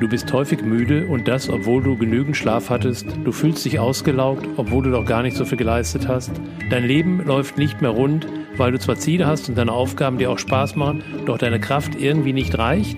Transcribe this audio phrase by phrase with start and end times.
[0.00, 3.04] Du bist häufig müde und das, obwohl du genügend Schlaf hattest.
[3.22, 6.30] Du fühlst dich ausgelaugt, obwohl du doch gar nicht so viel geleistet hast.
[6.70, 8.26] Dein Leben läuft nicht mehr rund,
[8.56, 12.00] weil du zwar Ziele hast und deine Aufgaben dir auch Spaß machen, doch deine Kraft
[12.00, 12.96] irgendwie nicht reicht.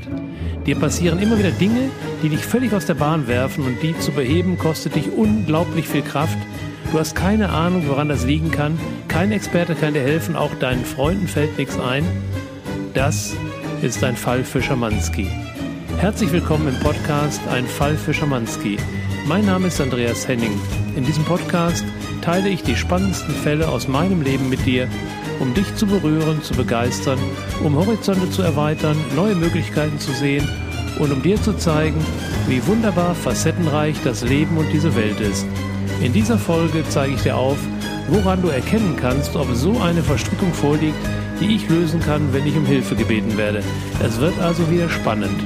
[0.65, 1.91] Dir passieren immer wieder Dinge,
[2.23, 6.03] die dich völlig aus der Bahn werfen und die zu beheben kostet dich unglaublich viel
[6.03, 6.39] Kraft.
[6.93, 8.79] Du hast keine Ahnung, woran das liegen kann.
[9.09, 12.05] Kein Experte kann dir helfen, auch deinen Freunden fällt nichts ein.
[12.95, 13.35] Das
[13.83, 15.27] ist ein Fall für Schamanski.
[15.99, 18.77] Herzlich willkommen im Podcast Ein Fall für Schamanski.
[19.27, 20.61] Mein Name ist Andreas Henning.
[20.97, 21.85] In diesem Podcast
[22.23, 24.89] teile ich die spannendsten Fälle aus meinem Leben mit dir,
[25.39, 27.19] um dich zu berühren, zu begeistern,
[27.63, 30.49] um Horizonte zu erweitern, neue Möglichkeiten zu sehen
[30.99, 32.05] und um dir zu zeigen,
[32.49, 35.47] wie wunderbar facettenreich das Leben und diese Welt ist.
[36.03, 37.59] In dieser Folge zeige ich dir auf,
[38.09, 40.99] woran du erkennen kannst, ob so eine Verstrickung vorliegt,
[41.41, 43.63] die ich lösen kann, wenn ich um Hilfe gebeten werde.
[44.05, 45.41] Es wird also wieder spannend.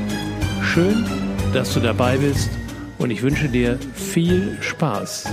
[0.77, 1.07] Schön,
[1.55, 2.51] dass du dabei bist
[2.99, 5.27] und ich wünsche dir viel Spaß.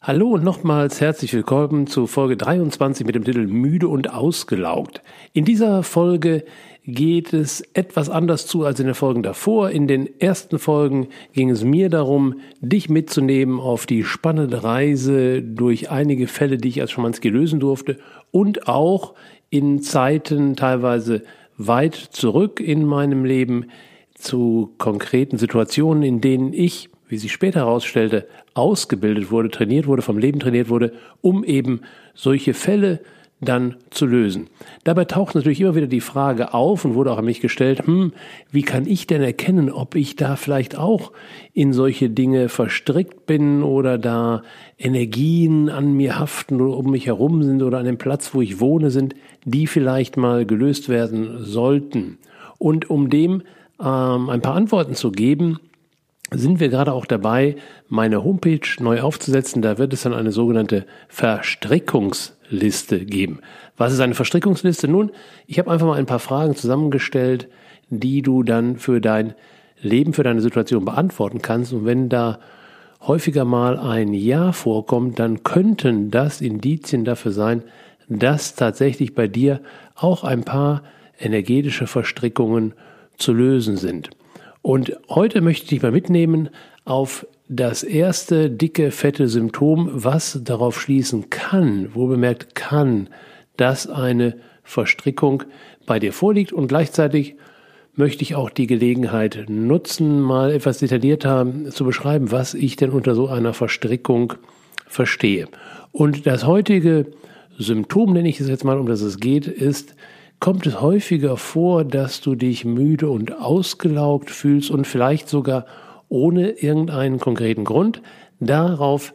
[0.00, 5.02] Hallo und nochmals herzlich willkommen zu Folge 23 mit dem Titel Müde und ausgelaugt.
[5.32, 6.44] In dieser Folge
[6.84, 9.70] geht es etwas anders zu als in den Folgen davor.
[9.70, 15.90] In den ersten Folgen ging es mir darum, dich mitzunehmen auf die spannende Reise durch
[15.90, 17.98] einige Fälle, die ich als Schamanski lösen durfte
[18.30, 19.14] und auch
[19.50, 21.24] in Zeiten teilweise
[21.58, 23.66] weit zurück in meinem Leben
[24.14, 30.18] zu konkreten Situationen, in denen ich, wie sich später herausstellte, ausgebildet wurde, trainiert wurde, vom
[30.18, 31.82] Leben trainiert wurde, um eben
[32.14, 33.00] solche Fälle
[33.40, 34.48] dann zu lösen.
[34.84, 38.12] Dabei taucht natürlich immer wieder die Frage auf und wurde auch an mich gestellt, hm,
[38.50, 41.12] wie kann ich denn erkennen, ob ich da vielleicht auch
[41.52, 44.42] in solche Dinge verstrickt bin oder da
[44.76, 48.60] Energien an mir haften oder um mich herum sind oder an dem Platz, wo ich
[48.60, 49.14] wohne, sind,
[49.44, 52.18] die vielleicht mal gelöst werden sollten.
[52.58, 53.42] Und um dem
[53.80, 55.60] ähm, ein paar Antworten zu geben,
[56.30, 57.56] sind wir gerade auch dabei,
[57.88, 59.62] meine Homepage neu aufzusetzen.
[59.62, 63.40] Da wird es dann eine sogenannte Verstrickungsliste geben.
[63.76, 64.88] Was ist eine Verstrickungsliste?
[64.88, 65.10] Nun,
[65.46, 67.48] ich habe einfach mal ein paar Fragen zusammengestellt,
[67.88, 69.34] die du dann für dein
[69.80, 71.72] Leben, für deine Situation beantworten kannst.
[71.72, 72.40] Und wenn da
[73.00, 77.62] häufiger mal ein Ja vorkommt, dann könnten das Indizien dafür sein,
[78.08, 79.60] dass tatsächlich bei dir
[79.94, 80.82] auch ein paar
[81.18, 82.74] energetische Verstrickungen
[83.16, 84.10] zu lösen sind.
[84.68, 86.50] Und heute möchte ich dich mal mitnehmen
[86.84, 93.08] auf das erste dicke, fette Symptom, was darauf schließen kann, wo bemerkt kann,
[93.56, 95.44] dass eine Verstrickung
[95.86, 97.36] bei dir vorliegt und gleichzeitig
[97.94, 103.14] möchte ich auch die Gelegenheit nutzen, mal etwas detaillierter zu beschreiben, was ich denn unter
[103.14, 104.34] so einer Verstrickung
[104.86, 105.48] verstehe.
[105.92, 107.06] Und das heutige
[107.56, 109.94] Symptom, nenne ich es jetzt mal, um das es geht, ist
[110.40, 115.66] kommt es häufiger vor, dass du dich müde und ausgelaugt fühlst und vielleicht sogar
[116.08, 118.02] ohne irgendeinen konkreten Grund.
[118.40, 119.14] Darauf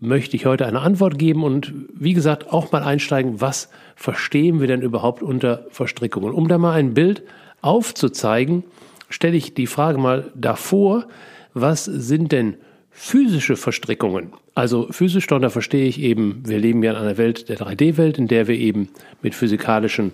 [0.00, 4.66] möchte ich heute eine Antwort geben und wie gesagt auch mal einsteigen, was verstehen wir
[4.66, 6.32] denn überhaupt unter Verstrickungen.
[6.32, 7.22] Um da mal ein Bild
[7.62, 8.64] aufzuzeigen,
[9.08, 11.06] stelle ich die Frage mal davor,
[11.54, 12.56] was sind denn
[12.90, 14.32] physische Verstrickungen?
[14.54, 18.28] Also physisch, da verstehe ich eben, wir leben ja in einer Welt der 3D-Welt, in
[18.28, 18.88] der wir eben
[19.22, 20.12] mit physikalischen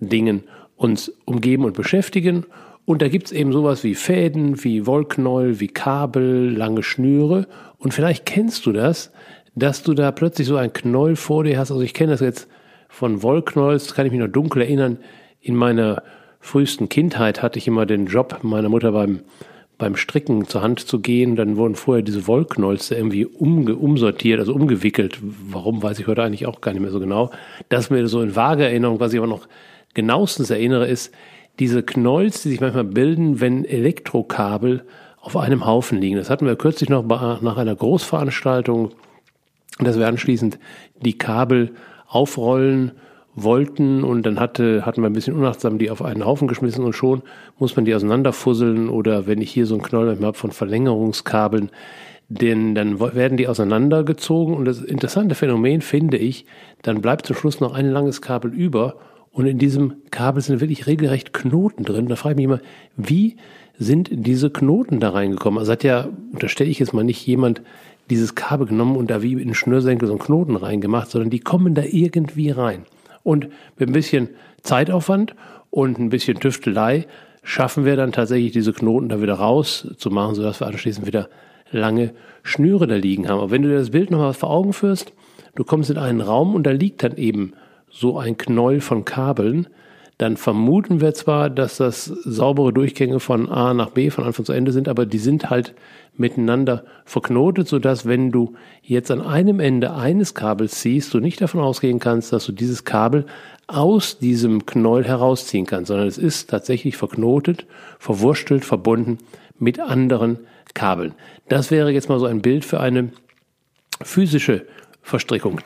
[0.00, 0.44] Dingen
[0.76, 2.44] uns umgeben und beschäftigen.
[2.84, 7.46] Und da gibt's eben sowas wie Fäden, wie Wollknäuel, wie Kabel, lange Schnüre.
[7.78, 9.12] Und vielleicht kennst du das,
[9.56, 11.70] dass du da plötzlich so ein Knäuel vor dir hast.
[11.70, 12.48] Also ich kenne das jetzt
[12.88, 14.98] von Wollknäuels, kann ich mich noch dunkel erinnern.
[15.40, 16.02] In meiner
[16.38, 19.20] frühesten Kindheit hatte ich immer den Job meiner Mutter beim,
[19.78, 21.34] beim Stricken zur Hand zu gehen.
[21.34, 25.18] Dann wurden vorher diese Wollknäuels irgendwie umge, umsortiert, also umgewickelt.
[25.22, 27.30] Warum, weiß ich heute eigentlich auch gar nicht mehr so genau.
[27.68, 29.48] Das ist mir so in vage Erinnerung, was ich aber noch
[29.96, 31.12] genauestens erinnere, ist
[31.58, 34.84] diese Knolls, die sich manchmal bilden, wenn Elektrokabel
[35.20, 36.16] auf einem Haufen liegen.
[36.16, 38.90] Das hatten wir kürzlich noch nach einer Großveranstaltung,
[39.80, 40.58] dass wir anschließend
[41.00, 41.72] die Kabel
[42.06, 42.92] aufrollen
[43.34, 46.94] wollten und dann hatte, hatten wir ein bisschen unachtsam die auf einen Haufen geschmissen und
[46.94, 47.22] schon
[47.58, 51.70] muss man die auseinanderfusseln oder wenn ich hier so einen Knoll habe von Verlängerungskabeln,
[52.28, 56.46] denn dann werden die auseinandergezogen und das interessante Phänomen finde ich,
[56.82, 58.96] dann bleibt zum Schluss noch ein langes Kabel über
[59.36, 62.08] und in diesem Kabel sind wirklich regelrecht Knoten drin.
[62.08, 62.60] Da frage ich mich immer,
[62.96, 63.36] wie
[63.78, 65.58] sind diese Knoten da reingekommen?
[65.58, 67.60] Also hat ja, unterstelle ich jetzt mal nicht jemand
[68.08, 71.74] dieses Kabel genommen und da wie in Schnürsenkel so einen Knoten reingemacht, sondern die kommen
[71.74, 72.86] da irgendwie rein.
[73.24, 74.30] Und mit ein bisschen
[74.62, 75.34] Zeitaufwand
[75.68, 77.06] und ein bisschen Tüftelei
[77.42, 81.28] schaffen wir dann tatsächlich diese Knoten da wieder rauszumachen, sodass wir anschließend wieder
[81.70, 83.40] lange Schnüre da liegen haben.
[83.40, 85.12] Aber wenn du dir das Bild nochmal vor Augen führst,
[85.56, 87.52] du kommst in einen Raum und da liegt dann eben
[87.96, 89.68] so ein Knäuel von Kabeln,
[90.18, 94.52] dann vermuten wir zwar, dass das saubere Durchgänge von A nach B von Anfang zu
[94.52, 95.74] Ende sind, aber die sind halt
[96.16, 101.60] miteinander verknotet, sodass wenn du jetzt an einem Ende eines Kabels ziehst, du nicht davon
[101.60, 103.26] ausgehen kannst, dass du dieses Kabel
[103.66, 107.66] aus diesem Knäuel herausziehen kannst, sondern es ist tatsächlich verknotet,
[107.98, 109.18] verwurstelt, verbunden
[109.58, 110.38] mit anderen
[110.72, 111.14] Kabeln.
[111.48, 113.10] Das wäre jetzt mal so ein Bild für eine
[114.02, 114.66] physische
[115.02, 115.60] Verstrickung.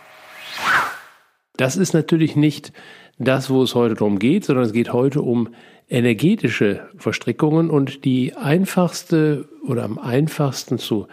[1.61, 2.73] Das ist natürlich nicht
[3.19, 5.51] das, wo es heute darum geht, sondern es geht heute um
[5.91, 11.07] energetische Verstrickungen und die einfachste oder am einfachsten zu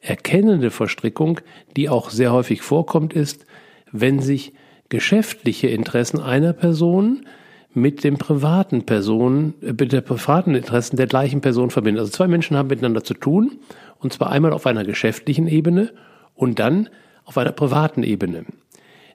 [0.00, 1.40] erkennende Verstrickung,
[1.78, 3.46] die auch sehr häufig vorkommt, ist,
[3.92, 4.52] wenn sich
[4.90, 7.24] geschäftliche Interessen einer Person
[7.72, 12.00] mit dem privaten Personen, äh, mit der privaten Interessen der gleichen Person verbinden.
[12.00, 13.52] Also zwei Menschen haben miteinander zu tun,
[14.00, 15.92] und zwar einmal auf einer geschäftlichen Ebene
[16.34, 16.90] und dann
[17.24, 18.44] auf einer privaten Ebene.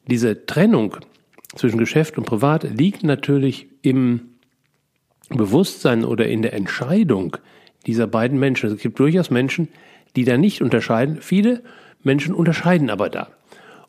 [0.07, 0.97] Diese Trennung
[1.55, 4.21] zwischen Geschäft und Privat liegt natürlich im
[5.29, 7.37] Bewusstsein oder in der Entscheidung
[7.85, 8.71] dieser beiden Menschen.
[8.71, 9.67] Es gibt durchaus Menschen,
[10.15, 11.19] die da nicht unterscheiden.
[11.21, 11.61] Viele
[12.03, 13.29] Menschen unterscheiden aber da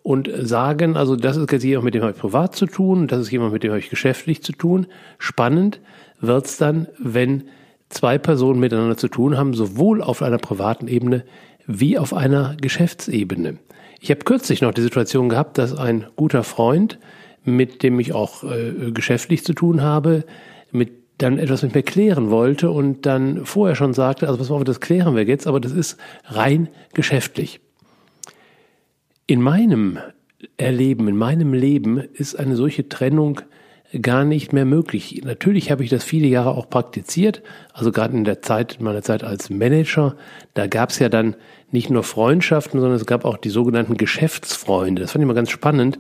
[0.02, 3.20] und sagen, also das ist jetzt jemand, mit dem habe ich privat zu tun, das
[3.20, 4.86] ist jemand, mit dem habe ich geschäftlich zu tun.
[5.18, 5.80] Spannend
[6.20, 7.44] wird's dann, wenn
[7.88, 11.24] zwei Personen miteinander zu tun haben, sowohl auf einer privaten Ebene
[11.66, 13.58] wie auf einer Geschäftsebene.
[14.00, 16.98] Ich habe kürzlich noch die Situation gehabt, dass ein guter Freund
[17.44, 20.24] mit dem ich auch äh, geschäftlich zu tun habe,
[20.70, 24.64] mit dann etwas mit mir klären wollte und dann vorher schon sagte, also was auf,
[24.64, 27.60] das klären wir jetzt, aber das ist rein geschäftlich.
[29.26, 29.98] In meinem
[30.56, 33.42] Erleben, in meinem Leben ist eine solche Trennung
[34.02, 35.22] gar nicht mehr möglich.
[35.24, 37.42] Natürlich habe ich das viele Jahre auch praktiziert,
[37.72, 40.14] also gerade in der Zeit, in meiner Zeit als Manager,
[40.54, 41.34] da gab es ja dann
[41.72, 45.02] nicht nur Freundschaften, sondern es gab auch die sogenannten Geschäftsfreunde.
[45.02, 45.98] Das fand ich mal ganz spannend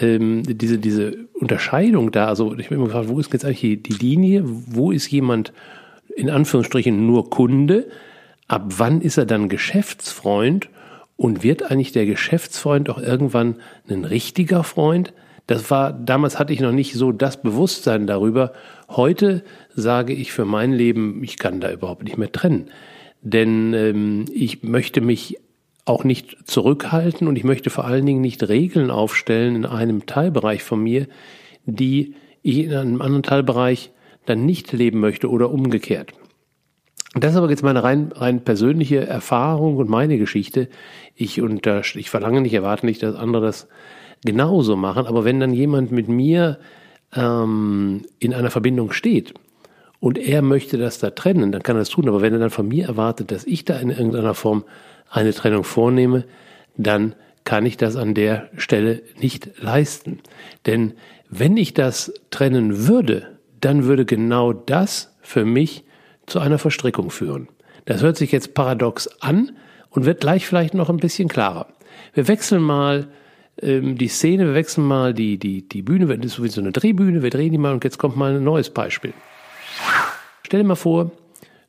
[0.00, 3.92] ähm, diese, diese Unterscheidung da, also ich bin immer gefragt, wo ist jetzt eigentlich die
[3.92, 5.52] Linie, wo ist jemand
[6.16, 7.88] in Anführungsstrichen nur Kunde,
[8.48, 10.68] ab wann ist er dann Geschäftsfreund
[11.16, 13.56] und wird eigentlich der Geschäftsfreund auch irgendwann
[13.88, 15.12] ein richtiger Freund?
[15.46, 18.52] Das war, damals hatte ich noch nicht so das Bewusstsein darüber.
[18.88, 19.42] Heute
[19.74, 22.70] sage ich für mein Leben, ich kann da überhaupt nicht mehr trennen.
[23.22, 25.38] Denn ähm, ich möchte mich
[25.84, 30.62] auch nicht zurückhalten und ich möchte vor allen Dingen nicht Regeln aufstellen in einem Teilbereich
[30.62, 31.08] von mir,
[31.64, 33.90] die ich in einem anderen Teilbereich
[34.26, 36.12] dann nicht leben möchte oder umgekehrt.
[37.14, 40.68] Das ist aber jetzt meine rein, rein persönliche Erfahrung und meine Geschichte.
[41.14, 43.68] Ich, unter, ich verlange nicht, erwarte nicht, dass andere das
[44.24, 46.58] genauso machen, aber wenn dann jemand mit mir
[47.14, 49.34] ähm, in einer Verbindung steht
[50.00, 52.08] und er möchte das da trennen, dann kann er das tun.
[52.08, 54.64] Aber wenn er dann von mir erwartet, dass ich da in irgendeiner Form
[55.10, 56.24] eine Trennung vornehme,
[56.76, 57.14] dann
[57.44, 60.20] kann ich das an der Stelle nicht leisten.
[60.66, 60.94] Denn
[61.28, 65.84] wenn ich das trennen würde, dann würde genau das für mich
[66.26, 67.48] zu einer Verstrickung führen.
[67.84, 69.52] Das hört sich jetzt paradox an
[69.90, 71.66] und wird gleich vielleicht noch ein bisschen klarer.
[72.14, 73.08] Wir wechseln mal
[73.62, 77.22] ähm, die Szene, wir wechseln mal die, die, die Bühne, das ist sowieso eine Drehbühne,
[77.22, 79.12] wir drehen die mal und jetzt kommt mal ein neues Beispiel.
[80.44, 81.12] Stell dir mal vor,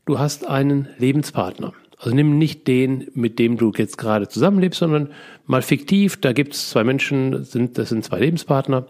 [0.06, 1.74] du hast einen Lebenspartner.
[1.98, 5.12] Also nimm nicht den, mit dem du jetzt gerade zusammenlebst, sondern
[5.46, 8.88] mal fiktiv, da gibt es zwei Menschen, sind, das sind zwei Lebenspartner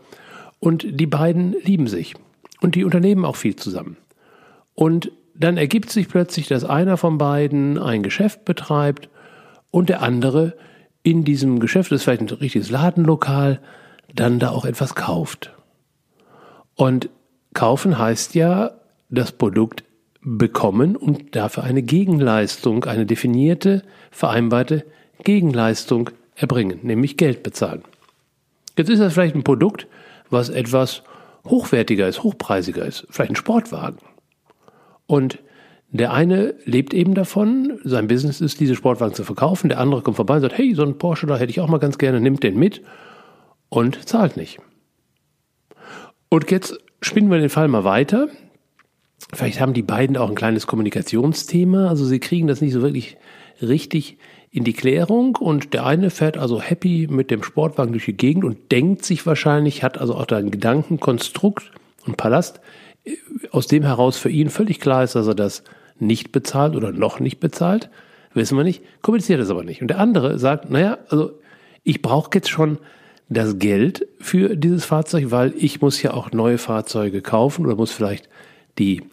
[0.60, 2.16] und die beiden lieben sich
[2.62, 3.98] und die unternehmen auch viel zusammen.
[4.74, 9.10] Und dann ergibt sich plötzlich, dass einer von beiden ein Geschäft betreibt
[9.69, 10.56] und der andere
[11.04, 13.60] in diesem Geschäft, das ist vielleicht ein richtiges Ladenlokal,
[14.16, 15.54] dann da auch etwas kauft.
[16.76, 17.10] Und
[17.54, 18.72] kaufen heißt ja,
[19.10, 19.83] das Produkt
[20.22, 24.86] bekommen und dafür eine Gegenleistung, eine definierte, vereinbarte
[25.24, 27.83] Gegenleistung erbringen, nämlich Geld bezahlen.
[28.78, 29.88] Jetzt ist das vielleicht ein Produkt,
[30.30, 31.04] was etwas
[31.45, 34.00] hochwertiger ist, hochpreisiger ist, vielleicht ein Sportwagen.
[35.06, 35.40] Und
[36.00, 40.16] der eine lebt eben davon, sein Business ist, diese Sportwagen zu verkaufen, der andere kommt
[40.16, 42.42] vorbei und sagt, hey, so ein Porsche, da hätte ich auch mal ganz gerne, nimmt
[42.42, 42.81] den mit
[43.69, 44.59] und zahlt nicht.
[46.30, 48.28] Und jetzt spinnen wir den Fall mal weiter.
[49.33, 53.18] Vielleicht haben die beiden auch ein kleines Kommunikationsthema, also sie kriegen das nicht so wirklich
[53.62, 54.18] richtig
[54.50, 58.45] in die Klärung und der eine fährt also happy mit dem Sportwagen durch die Gegend
[58.45, 61.71] und denkt sich wahrscheinlich, hat also auch da ein Gedankenkonstrukt
[62.07, 62.62] und Palast,
[63.52, 65.64] aus dem heraus für ihn völlig klar ist, dass er das
[66.00, 67.90] nicht bezahlt oder noch nicht bezahlt,
[68.33, 69.81] wissen wir nicht, kommuniziert es aber nicht.
[69.81, 71.40] Und der andere sagt, naja, also
[71.83, 72.78] ich brauche jetzt schon
[73.30, 77.92] das Geld für dieses Fahrzeug, weil ich muss ja auch neue Fahrzeuge kaufen oder muss
[77.92, 78.30] vielleicht
[78.78, 79.04] die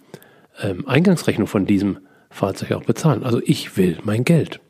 [0.62, 1.99] ähm, Eingangsrechnung von diesem
[2.30, 3.25] Fahrzeug auch bezahlen.
[3.25, 4.60] Also ich will mein Geld.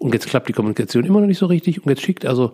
[0.00, 2.52] Und jetzt klappt die Kommunikation immer noch nicht so richtig und jetzt schickt also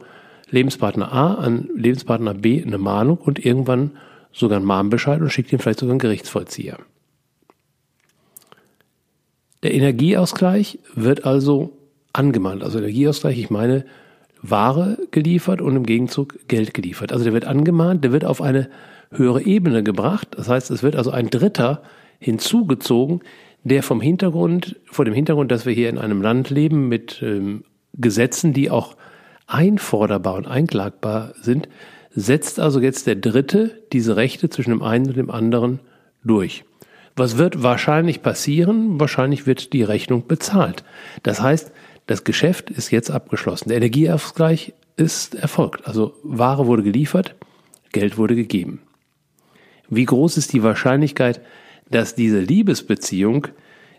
[0.51, 3.93] Lebenspartner A an Lebenspartner B eine Mahnung und irgendwann
[4.33, 6.79] sogar einen Mahnbescheid und schickt ihn vielleicht sogar einen Gerichtsvollzieher.
[9.63, 11.77] Der Energieausgleich wird also
[12.13, 12.63] angemahnt.
[12.63, 13.85] Also Energieausgleich, ich meine
[14.43, 17.13] Ware geliefert und im Gegenzug Geld geliefert.
[17.13, 18.71] Also der wird angemahnt, der wird auf eine
[19.13, 20.29] höhere Ebene gebracht.
[20.37, 21.83] Das heißt, es wird also ein Dritter
[22.19, 23.21] hinzugezogen,
[23.65, 27.65] der vom Hintergrund, vor dem Hintergrund, dass wir hier in einem Land leben mit ähm,
[27.95, 28.97] Gesetzen, die auch
[29.47, 31.69] einforderbar und einklagbar sind,
[32.11, 35.81] setzt also jetzt der Dritte diese Rechte zwischen dem einen und dem anderen
[36.25, 36.65] durch.
[37.17, 38.99] Was wird wahrscheinlich passieren?
[39.01, 40.85] Wahrscheinlich wird die Rechnung bezahlt.
[41.23, 41.73] Das heißt,
[42.07, 43.69] das Geschäft ist jetzt abgeschlossen.
[43.69, 45.87] Der Energieausgleich ist erfolgt.
[45.87, 47.37] Also Ware wurde geliefert,
[47.93, 48.83] Geld wurde gegeben.
[49.89, 51.41] Wie groß ist die Wahrscheinlichkeit,
[51.91, 53.49] dass diese Liebesbeziehung,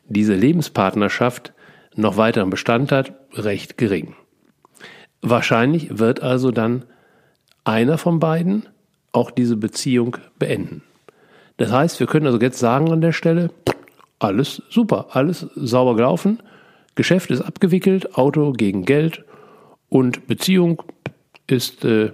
[0.06, 1.53] diese Lebenspartnerschaft
[1.96, 3.13] noch weiteren Bestand hat?
[3.34, 4.15] Recht gering.
[5.22, 6.86] Wahrscheinlich wird also dann
[7.63, 8.68] einer von beiden
[9.12, 10.84] auch diese Beziehung beenden.
[11.62, 13.51] Das heißt, wir können also jetzt sagen an der Stelle,
[14.18, 16.39] alles super, alles sauber gelaufen,
[16.96, 19.24] Geschäft ist abgewickelt, Auto gegen Geld
[19.88, 20.82] und Beziehung
[21.46, 22.13] ist äh,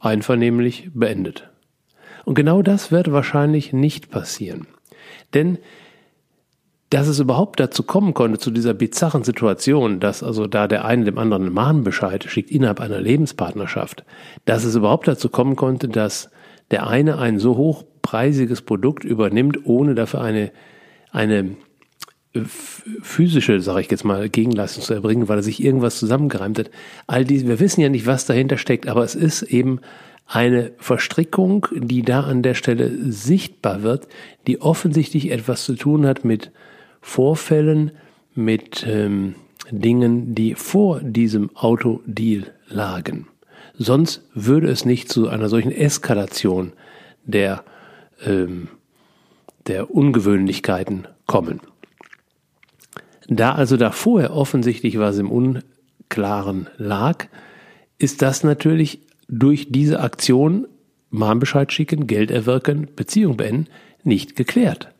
[0.00, 1.48] einvernehmlich beendet.
[2.26, 4.66] Und genau das wird wahrscheinlich nicht passieren.
[5.32, 5.56] Denn
[6.90, 11.06] dass es überhaupt dazu kommen konnte, zu dieser bizarren Situation, dass also da der eine
[11.06, 14.04] dem anderen einen Mahnbescheid schickt innerhalb einer Lebenspartnerschaft,
[14.44, 16.30] dass es überhaupt dazu kommen konnte, dass
[16.70, 17.56] der eine ein so
[18.04, 20.52] hochpreisiges Produkt übernimmt, ohne dafür eine,
[21.10, 21.56] eine
[23.02, 26.70] physische, sage ich jetzt mal, Gegenleistung zu erbringen, weil er sich irgendwas zusammengereimt hat.
[27.06, 29.80] All diese, wir wissen ja nicht, was dahinter steckt, aber es ist eben
[30.26, 34.08] eine Verstrickung, die da an der Stelle sichtbar wird,
[34.46, 36.50] die offensichtlich etwas zu tun hat mit
[37.00, 37.92] Vorfällen,
[38.34, 39.36] mit ähm,
[39.70, 43.28] Dingen, die vor diesem Autodeal lagen.
[43.76, 46.72] Sonst würde es nicht zu einer solchen Eskalation
[47.24, 47.64] der,
[48.24, 48.68] ähm,
[49.66, 51.60] der Ungewöhnlichkeiten kommen.
[53.28, 57.26] Da also da vorher offensichtlich was im Unklaren lag,
[57.98, 60.66] ist das natürlich durch diese Aktion
[61.10, 63.68] Mahnbescheid schicken, Geld erwirken, Beziehung beenden,
[64.02, 64.92] nicht geklärt.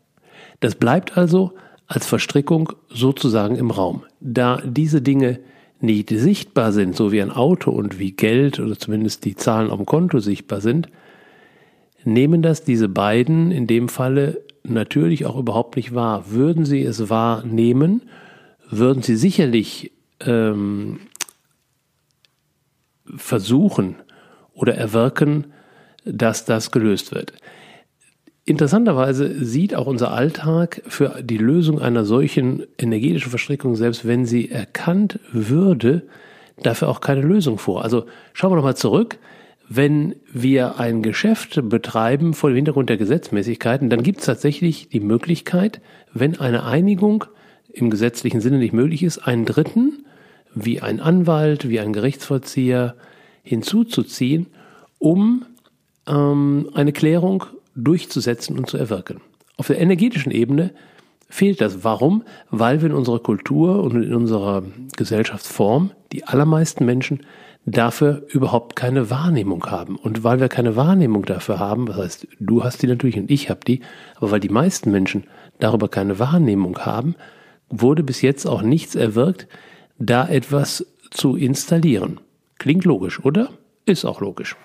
[0.60, 1.52] Das bleibt also
[1.86, 4.04] als Verstrickung sozusagen im Raum.
[4.20, 5.40] Da diese Dinge
[5.80, 9.84] nicht sichtbar sind, so wie ein Auto und wie Geld oder zumindest die Zahlen dem
[9.84, 10.88] Konto sichtbar sind,
[12.04, 16.30] nehmen das diese beiden in dem Falle natürlich auch überhaupt nicht wahr.
[16.30, 18.02] Würden sie es wahrnehmen,
[18.70, 21.00] würden sie sicherlich ähm,
[23.16, 23.96] versuchen
[24.52, 25.52] oder erwirken,
[26.04, 27.32] dass das gelöst wird.
[28.46, 34.50] Interessanterweise sieht auch unser Alltag für die Lösung einer solchen energetischen Verstrickung, selbst wenn sie
[34.50, 36.02] erkannt würde,
[36.62, 37.82] dafür auch keine Lösung vor.
[37.82, 39.18] Also schauen wir nochmal zurück.
[39.68, 45.00] Wenn wir ein Geschäft betreiben vor dem Hintergrund der Gesetzmäßigkeiten, dann gibt es tatsächlich die
[45.00, 45.80] Möglichkeit,
[46.12, 47.24] wenn eine Einigung
[47.72, 50.04] im gesetzlichen Sinne nicht möglich ist, einen Dritten,
[50.54, 52.94] wie ein Anwalt, wie ein Gerichtsvollzieher,
[53.42, 54.46] hinzuzuziehen,
[54.98, 55.44] um
[56.06, 57.44] ähm, eine Klärung
[57.74, 59.20] durchzusetzen und zu erwirken.
[59.56, 60.72] Auf der energetischen Ebene
[61.28, 61.84] fehlt das.
[61.84, 62.22] Warum?
[62.50, 64.62] Weil wir in unserer Kultur und in unserer
[64.96, 67.20] Gesellschaftsform die allermeisten Menschen
[67.66, 69.96] dafür überhaupt keine Wahrnehmung haben.
[69.96, 73.50] Und weil wir keine Wahrnehmung dafür haben, das heißt, du hast die natürlich und ich
[73.50, 73.80] habe die,
[74.16, 75.24] aber weil die meisten Menschen
[75.60, 77.14] darüber keine Wahrnehmung haben,
[77.70, 79.48] wurde bis jetzt auch nichts erwirkt,
[79.98, 82.20] da etwas zu installieren.
[82.58, 83.50] Klingt logisch, oder?
[83.86, 84.56] Ist auch logisch.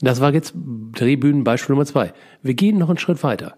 [0.00, 2.12] Das war jetzt Drehbühnenbeispiel Nummer zwei.
[2.42, 3.56] Wir gehen noch einen Schritt weiter.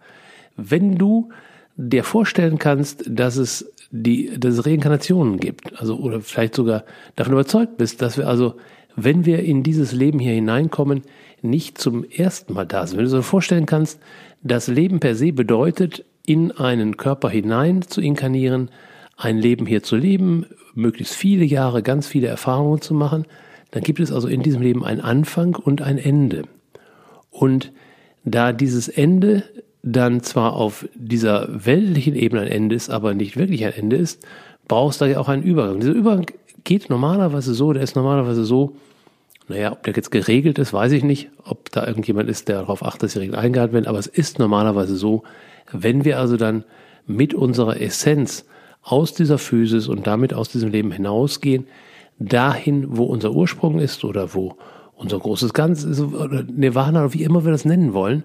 [0.56, 1.30] Wenn du
[1.76, 6.84] dir vorstellen kannst, dass es die, dass es Reinkarnationen gibt, also oder vielleicht sogar
[7.16, 8.54] davon überzeugt bist, dass wir also,
[8.96, 11.02] wenn wir in dieses Leben hier hineinkommen,
[11.42, 12.98] nicht zum ersten Mal da sind.
[12.98, 13.98] Wenn du dir vorstellen kannst,
[14.42, 18.70] das Leben per se bedeutet, in einen Körper hinein zu inkarnieren,
[19.16, 23.26] ein Leben hier zu leben, möglichst viele Jahre, ganz viele Erfahrungen zu machen,
[23.70, 26.44] dann gibt es also in diesem Leben einen Anfang und ein Ende.
[27.30, 27.72] Und
[28.24, 29.44] da dieses Ende
[29.82, 34.26] dann zwar auf dieser weltlichen Ebene ein Ende ist, aber nicht wirklich ein Ende ist,
[34.68, 35.80] brauchst du da ja auch einen Übergang.
[35.80, 36.26] Dieser Übergang
[36.64, 38.76] geht normalerweise so, der ist normalerweise so,
[39.48, 42.84] naja, ob der jetzt geregelt ist, weiß ich nicht, ob da irgendjemand ist, der darauf
[42.84, 45.24] achtet, dass die Regeln eingehalten werden, aber es ist normalerweise so,
[45.72, 46.64] wenn wir also dann
[47.06, 48.44] mit unserer Essenz
[48.82, 51.66] aus dieser Physis und damit aus diesem Leben hinausgehen,
[52.18, 54.56] dahin, wo unser Ursprung ist oder wo
[54.94, 58.22] unser großes Ganz ist, Nirvana oder wie immer wir das nennen wollen.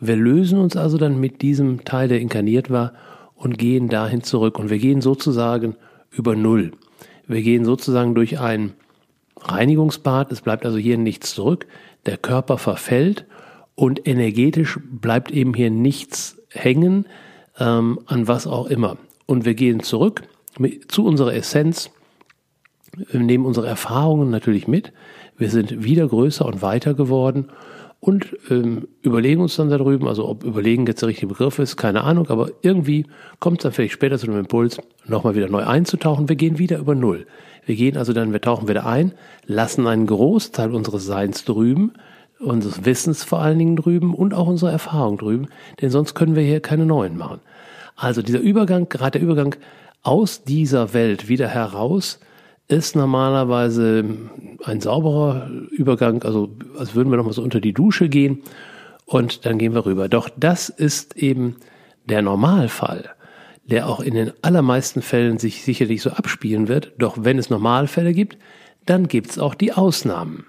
[0.00, 2.92] Wir lösen uns also dann mit diesem Teil, der inkarniert war,
[3.34, 4.58] und gehen dahin zurück.
[4.58, 5.76] Und wir gehen sozusagen
[6.10, 6.72] über Null.
[7.26, 8.74] Wir gehen sozusagen durch ein
[9.40, 10.32] Reinigungsbad.
[10.32, 11.66] Es bleibt also hier nichts zurück.
[12.06, 13.26] Der Körper verfällt
[13.74, 17.06] Und energetisch bleibt eben hier nichts hängen,
[17.60, 18.96] ähm, an was auch immer.
[19.26, 20.22] Und wir gehen zurück
[20.58, 21.90] mit, zu unserer Essenz,
[22.96, 24.92] wir nehmen unsere Erfahrungen natürlich mit.
[25.36, 27.50] Wir sind wieder größer und weiter geworden
[28.00, 32.04] und ähm, überlegen uns dann darüber, also ob überlegen jetzt der richtige Begriff ist, keine
[32.04, 33.06] Ahnung, aber irgendwie
[33.40, 36.28] kommt es dann vielleicht später zu einem Impuls, nochmal wieder neu einzutauchen.
[36.28, 37.26] Wir gehen wieder über Null.
[37.66, 39.12] Wir gehen also dann, wir tauchen wieder ein,
[39.46, 41.92] lassen einen Großteil unseres Seins drüben,
[42.38, 45.48] unseres Wissens vor allen Dingen drüben und auch unsere Erfahrung drüben,
[45.80, 47.40] denn sonst können wir hier keine neuen machen.
[47.96, 49.56] Also dieser Übergang, gerade der Übergang
[50.02, 52.20] aus dieser Welt wieder heraus,
[52.68, 54.04] ist normalerweise
[54.64, 58.42] ein sauberer Übergang, also als würden wir nochmal so unter die Dusche gehen
[59.06, 60.08] und dann gehen wir rüber.
[60.08, 61.56] Doch das ist eben
[62.04, 63.10] der Normalfall,
[63.64, 66.92] der auch in den allermeisten Fällen sich sicherlich so abspielen wird.
[66.98, 68.36] Doch wenn es Normalfälle gibt,
[68.84, 70.44] dann gibt es auch die Ausnahmen.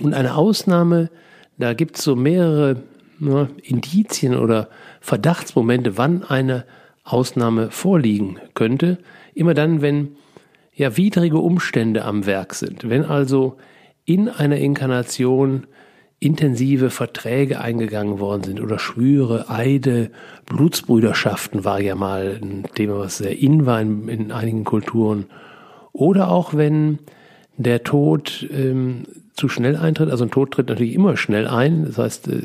[0.00, 1.10] Und eine Ausnahme,
[1.58, 2.82] da gibt es so mehrere
[3.18, 4.68] ne, Indizien oder
[5.00, 6.64] Verdachtsmomente, wann eine
[7.02, 8.98] Ausnahme vorliegen könnte.
[9.34, 10.16] Immer dann, wenn
[10.78, 12.88] ja widrige Umstände am Werk sind.
[12.88, 13.56] Wenn also
[14.04, 15.66] in einer Inkarnation
[16.20, 20.10] intensive Verträge eingegangen worden sind oder Schwüre, Eide,
[20.46, 25.26] Blutsbrüderschaften war ja mal ein Thema, was sehr in war in, in einigen Kulturen.
[25.92, 27.00] Oder auch wenn
[27.56, 29.04] der Tod ähm,
[29.34, 32.42] zu schnell eintritt, also ein Tod tritt natürlich immer schnell ein, das heißt, äh,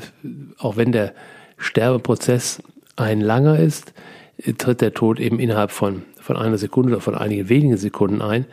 [0.58, 1.14] auch wenn der
[1.58, 2.62] Sterbeprozess
[2.96, 3.94] ein langer ist,
[4.38, 8.22] äh, tritt der Tod eben innerhalb von von einer Sekunde oder von einigen wenigen Sekunden
[8.22, 8.46] ein.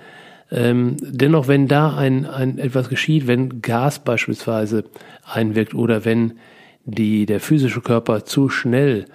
[0.52, 4.84] Ähm, dennoch, wenn da ein, ein etwas geschieht, wenn Gas beispielsweise
[5.24, 6.34] einwirkt oder wenn
[6.84, 9.06] die, der physische Körper zu schnell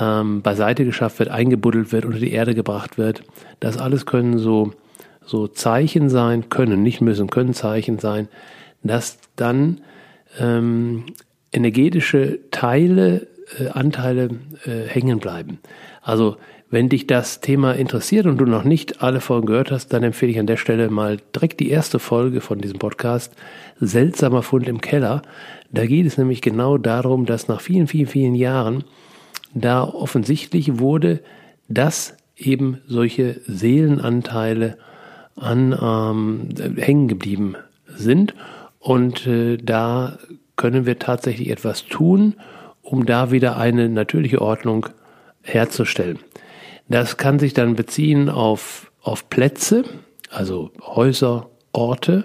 [0.00, 3.22] ähm, beiseite geschafft wird, eingebuddelt wird, unter die Erde gebracht wird,
[3.60, 4.72] das alles können so,
[5.24, 8.28] so Zeichen sein, können, nicht müssen, können Zeichen sein,
[8.82, 9.80] dass dann
[10.38, 11.06] ähm,
[11.52, 13.26] energetische Teile,
[13.58, 14.30] äh, Anteile
[14.64, 15.58] äh, hängen bleiben.
[16.02, 16.36] Also
[16.70, 20.32] wenn dich das Thema interessiert und du noch nicht alle Folgen gehört hast, dann empfehle
[20.32, 23.32] ich an der Stelle mal direkt die erste Folge von diesem Podcast,
[23.80, 25.22] Seltsamer Fund im Keller.
[25.70, 28.84] Da geht es nämlich genau darum, dass nach vielen, vielen, vielen Jahren
[29.54, 31.20] da offensichtlich wurde,
[31.68, 34.76] dass eben solche Seelenanteile
[35.36, 38.34] an ähm, hängen geblieben sind.
[38.78, 40.18] Und äh, da
[40.56, 42.34] können wir tatsächlich etwas tun,
[42.82, 44.86] um da wieder eine natürliche Ordnung
[45.42, 46.18] herzustellen.
[46.88, 49.84] Das kann sich dann beziehen auf, auf Plätze,
[50.30, 52.24] also Häuser, Orte.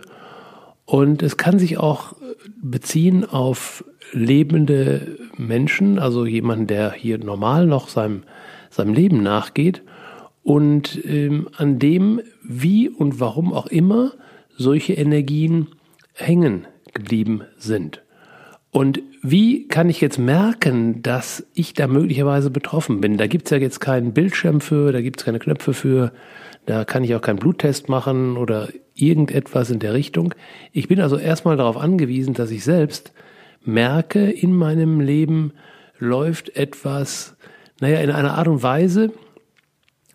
[0.86, 2.16] Und es kann sich auch
[2.62, 8.24] beziehen auf lebende Menschen, also jemanden, der hier normal noch seinem,
[8.70, 9.82] seinem Leben nachgeht
[10.44, 14.12] und ähm, an dem, wie und warum auch immer,
[14.56, 15.68] solche Energien
[16.14, 18.03] hängen geblieben sind.
[18.74, 23.18] Und wie kann ich jetzt merken, dass ich da möglicherweise betroffen bin?
[23.18, 26.12] Da gibt's ja jetzt keinen Bildschirm für, da gibt's keine Knöpfe für,
[26.66, 30.34] da kann ich auch keinen Bluttest machen oder irgendetwas in der Richtung.
[30.72, 33.14] Ich bin also erstmal darauf angewiesen, dass ich selbst
[33.64, 35.54] merke, in meinem Leben
[36.00, 37.36] läuft etwas,
[37.80, 39.12] naja, in einer Art und Weise,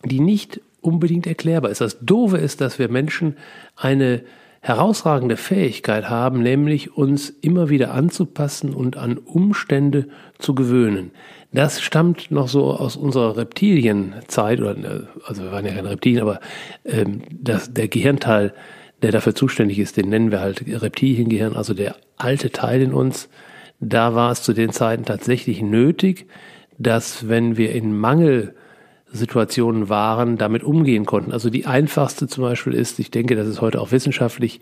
[0.05, 1.81] die nicht unbedingt erklärbar ist.
[1.81, 3.37] Das Doofe ist, dass wir Menschen
[3.77, 4.25] eine
[4.61, 11.13] herausragende Fähigkeit haben, nämlich uns immer wieder anzupassen und an Umstände zu gewöhnen.
[11.53, 16.41] Das stammt noch so aus unserer Reptilienzeit, oder also wir waren ja keine Reptilien, aber
[16.85, 18.53] ähm, das, der Gehirnteil,
[19.01, 23.29] der dafür zuständig ist, den nennen wir halt Reptiliengehirn, also der alte Teil in uns.
[23.81, 26.27] Da war es zu den Zeiten tatsächlich nötig,
[26.79, 28.55] dass wenn wir in Mangel
[29.13, 31.33] Situationen waren, damit umgehen konnten.
[31.33, 34.61] Also die einfachste zum Beispiel ist, ich denke, das ist heute auch wissenschaftlich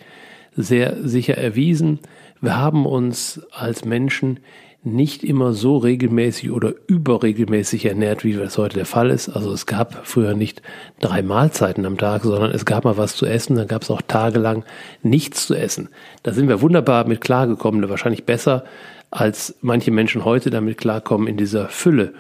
[0.57, 2.01] sehr sicher erwiesen,
[2.41, 4.41] wir haben uns als Menschen
[4.87, 9.29] nicht immer so regelmäßig oder überregelmäßig ernährt, wie das heute der Fall ist.
[9.29, 10.63] Also es gab früher nicht
[11.01, 14.03] drei Mahlzeiten am Tag, sondern es gab mal was zu essen, dann gab es auch
[14.03, 14.65] tagelang
[15.03, 15.89] nichts zu essen.
[16.23, 18.65] Da sind wir wunderbar mit klargekommen, wahrscheinlich besser
[19.11, 22.13] als manche Menschen heute damit klarkommen, in dieser Fülle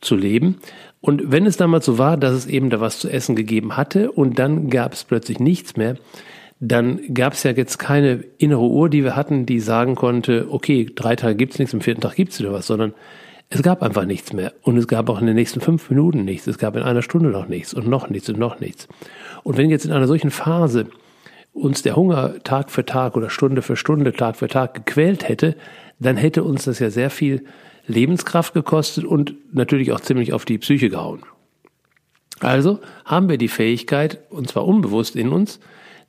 [0.00, 0.60] zu leben.
[1.04, 4.10] Und wenn es damals so war, dass es eben da was zu essen gegeben hatte
[4.10, 5.96] und dann gab es plötzlich nichts mehr,
[6.60, 10.90] dann gab es ja jetzt keine innere Uhr, die wir hatten, die sagen konnte, okay,
[10.94, 12.94] drei Tage gibt's nichts, am vierten Tag gibt's wieder was, sondern
[13.50, 14.54] es gab einfach nichts mehr.
[14.62, 16.46] Und es gab auch in den nächsten fünf Minuten nichts.
[16.46, 18.88] Es gab in einer Stunde noch nichts und noch nichts und noch nichts.
[19.42, 20.86] Und wenn jetzt in einer solchen Phase
[21.52, 25.54] uns der Hunger Tag für Tag oder Stunde für Stunde, Tag für Tag gequält hätte,
[25.98, 27.44] dann hätte uns das ja sehr viel
[27.86, 31.22] Lebenskraft gekostet und natürlich auch ziemlich auf die Psyche gehauen.
[32.40, 35.60] Also haben wir die Fähigkeit, und zwar unbewusst in uns,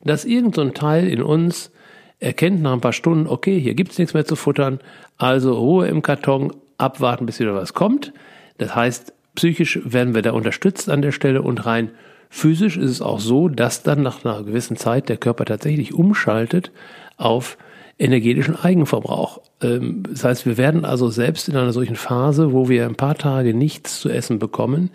[0.03, 1.71] dass irgendein so Teil in uns
[2.19, 4.79] erkennt nach ein paar Stunden, okay, hier gibt's nichts mehr zu futtern,
[5.17, 8.13] also Ruhe im Karton, abwarten, bis wieder was kommt.
[8.57, 11.91] Das heißt, psychisch werden wir da unterstützt an der Stelle und rein
[12.29, 16.71] physisch ist es auch so, dass dann nach einer gewissen Zeit der Körper tatsächlich umschaltet
[17.17, 17.57] auf
[17.97, 19.41] energetischen Eigenverbrauch.
[19.61, 23.15] Ähm, das heißt, wir werden also selbst in einer solchen Phase, wo wir ein paar
[23.15, 24.91] Tage nichts zu essen bekommen,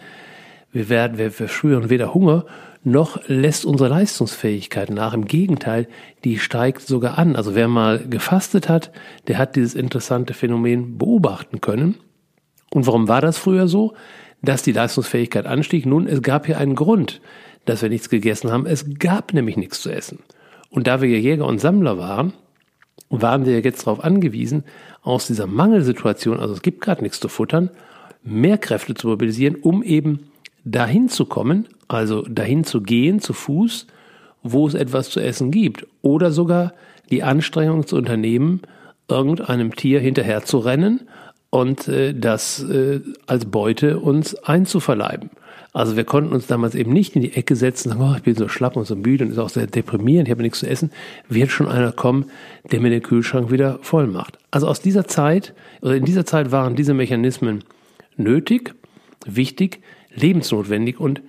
[0.73, 2.45] wir werden, wir verspüren weder Hunger
[2.83, 5.13] noch lässt unsere Leistungsfähigkeit nach.
[5.13, 5.89] Im Gegenteil,
[6.25, 7.37] die steigt sogar an.
[7.37, 8.91] Also wer mal gefastet hat,
[9.29, 11.97] der hat dieses interessante Phänomen beobachten können.
[12.71, 13.95] Und warum war das früher so,
[14.43, 15.85] dass die Leistungsfähigkeit anstieg?
[15.85, 17.21] Nun, es gab hier einen Grund,
[17.67, 18.65] dass wir nichts gegessen haben.
[18.65, 20.21] Es gab nämlich nichts zu essen.
[20.71, 22.33] Und da wir Jäger und Sammler waren,
[23.11, 24.65] waren wir jetzt darauf angewiesen,
[25.03, 27.71] aus dieser Mangelsituation, also es gibt gerade nichts zu futtern,
[28.23, 30.31] mehr Kräfte zu mobilisieren, um eben
[30.65, 33.87] dahin zu kommen, also dahin zu gehen zu Fuß,
[34.43, 36.73] wo es etwas zu essen gibt, oder sogar
[37.11, 38.63] die Anstrengung zu unternehmen,
[39.09, 41.01] irgendeinem Tier hinterher zu rennen
[41.51, 45.31] und äh, das äh, als Beute uns einzuverleiben.
[45.73, 48.35] Also wir konnten uns damals eben nicht in die Ecke setzen, sagen, oh, ich bin
[48.35, 50.91] so schlapp und so müde und ist auch sehr deprimierend, ich habe nichts zu essen.
[51.29, 52.27] Wird schon einer kommen,
[52.71, 54.39] der mir den Kühlschrank wieder voll macht.
[54.51, 57.63] Also aus dieser Zeit, oder in dieser Zeit waren diese Mechanismen
[58.17, 58.75] nötig,
[59.25, 59.81] wichtig,
[60.15, 61.23] lebensnotwendig und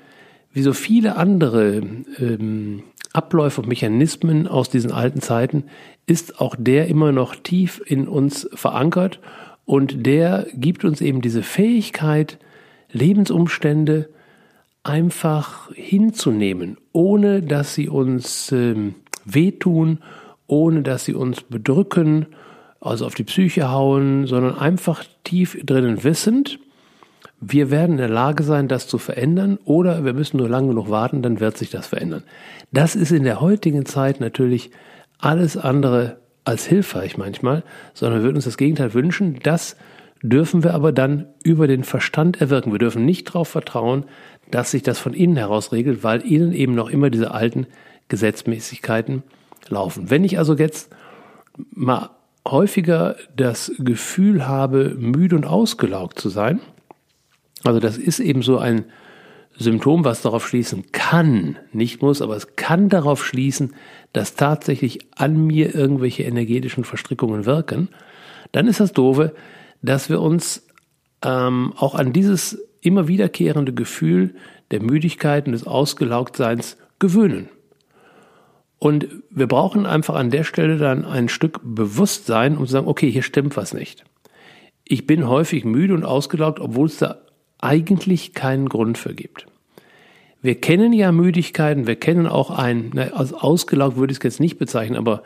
[0.53, 1.83] wie so viele andere
[2.19, 5.65] ähm, Abläufe und Mechanismen aus diesen alten Zeiten
[6.07, 9.19] ist auch der immer noch tief in uns verankert
[9.65, 12.37] und der gibt uns eben diese Fähigkeit,
[12.91, 14.09] Lebensumstände
[14.83, 19.99] einfach hinzunehmen, ohne dass sie uns ähm, wehtun,
[20.47, 22.27] ohne dass sie uns bedrücken,
[22.79, 26.59] also auf die Psyche hauen, sondern einfach tief drinnen wissend,
[27.43, 30.91] wir werden in der Lage sein, das zu verändern oder wir müssen nur lange genug
[30.91, 32.23] warten, dann wird sich das verändern.
[32.71, 34.69] Das ist in der heutigen Zeit natürlich
[35.17, 37.63] alles andere als hilfreich manchmal,
[37.95, 39.39] sondern wir würden uns das Gegenteil wünschen.
[39.41, 39.75] Das
[40.21, 42.71] dürfen wir aber dann über den Verstand erwirken.
[42.71, 44.05] Wir dürfen nicht darauf vertrauen,
[44.51, 47.67] dass sich das von innen heraus regelt, weil ihnen eben noch immer diese alten
[48.07, 49.23] Gesetzmäßigkeiten
[49.69, 50.09] laufen.
[50.09, 50.91] Wenn ich also jetzt
[51.71, 52.11] mal
[52.47, 56.59] häufiger das Gefühl habe, müde und ausgelaugt zu sein,
[57.63, 58.85] also das ist eben so ein
[59.57, 63.75] Symptom, was darauf schließen kann, nicht muss, aber es kann darauf schließen,
[64.13, 67.89] dass tatsächlich an mir irgendwelche energetischen Verstrickungen wirken,
[68.51, 69.35] dann ist das doofe,
[69.81, 70.65] dass wir uns
[71.23, 74.35] ähm, auch an dieses immer wiederkehrende Gefühl
[74.71, 77.49] der Müdigkeit und des Ausgelaugtseins gewöhnen.
[78.79, 83.11] Und wir brauchen einfach an der Stelle dann ein Stück Bewusstsein, um zu sagen, okay,
[83.11, 84.03] hier stimmt was nicht.
[84.83, 87.21] Ich bin häufig müde und ausgelaugt, obwohl es da
[87.59, 89.45] eigentlich keinen Grund für gibt.
[90.41, 94.57] Wir kennen ja Müdigkeiten, wir kennen auch ein, als ausgelaugt würde ich es jetzt nicht
[94.57, 95.21] bezeichnen, aber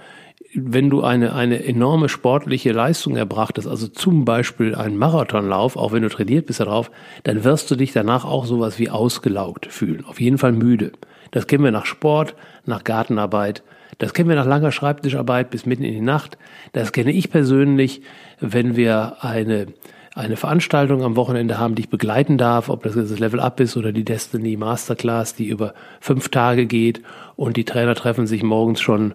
[0.55, 5.91] wenn du eine, eine enorme sportliche Leistung erbracht hast, also zum Beispiel einen Marathonlauf, auch
[5.91, 6.91] wenn du trainiert bist darauf,
[7.23, 10.05] dann wirst du dich danach auch sowas wie ausgelaugt fühlen.
[10.05, 10.91] Auf jeden Fall müde.
[11.31, 13.63] Das kennen wir nach Sport, nach Gartenarbeit,
[13.97, 16.37] das kennen wir nach langer Schreibtischarbeit bis mitten in die Nacht.
[16.73, 18.01] Das kenne ich persönlich,
[18.39, 19.67] wenn wir eine
[20.15, 23.59] eine Veranstaltung am Wochenende haben, die ich begleiten darf, ob das jetzt das Level Up
[23.59, 27.01] ist oder die Destiny Masterclass, die über fünf Tage geht
[27.35, 29.13] und die Trainer treffen sich morgens schon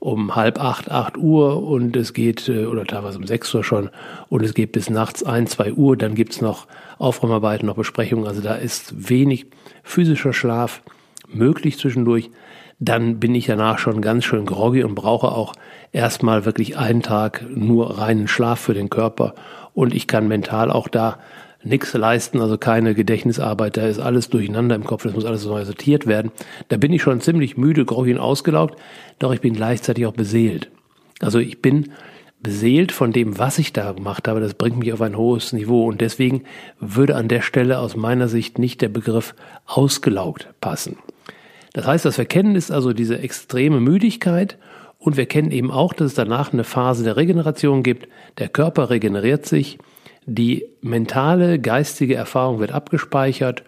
[0.00, 3.90] um halb acht, acht Uhr und es geht, äh, oder teilweise um sechs Uhr schon,
[4.28, 6.66] und es geht bis nachts ein, zwei Uhr, dann gibt's noch
[6.98, 9.46] Aufräumarbeiten, noch Besprechungen, also da ist wenig
[9.84, 10.82] physischer Schlaf
[11.28, 12.30] möglich zwischendurch.
[12.82, 15.52] Dann bin ich danach schon ganz schön groggy und brauche auch
[15.92, 19.34] erstmal wirklich einen Tag nur reinen Schlaf für den Körper.
[19.74, 21.18] Und ich kann mental auch da
[21.62, 25.64] nichts leisten, also keine Gedächtnisarbeit, da ist alles durcheinander im Kopf, das muss alles neu
[25.64, 26.30] sortiert werden.
[26.68, 28.78] Da bin ich schon ziemlich müde, groggy und ausgelaugt,
[29.18, 30.70] doch ich bin gleichzeitig auch beseelt.
[31.20, 31.92] Also ich bin
[32.42, 35.86] beseelt von dem, was ich da gemacht habe, das bringt mich auf ein hohes Niveau
[35.86, 36.44] und deswegen
[36.78, 39.34] würde an der Stelle aus meiner Sicht nicht der Begriff
[39.66, 40.96] ausgelaugt passen.
[41.74, 44.56] Das heißt, das Verkennen ist also diese extreme Müdigkeit
[44.98, 48.08] und wir kennen eben auch, dass es danach eine Phase der Regeneration gibt.
[48.38, 49.78] Der Körper regeneriert sich,
[50.30, 53.64] die mentale, geistige Erfahrung wird abgespeichert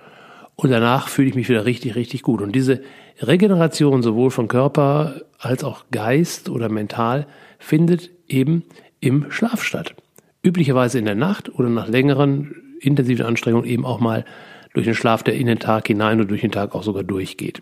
[0.55, 2.41] und danach fühle ich mich wieder richtig, richtig gut.
[2.41, 2.83] Und diese
[3.21, 7.27] Regeneration sowohl von Körper als auch Geist oder mental
[7.59, 8.63] findet eben
[9.01, 9.97] im Schlaf statt.
[10.45, 14.25] Üblicherweise in der Nacht oder nach längeren intensiven Anstrengungen eben auch mal
[14.73, 17.61] durch den Schlaf, der in den Tag hinein und durch den Tag auch sogar durchgeht.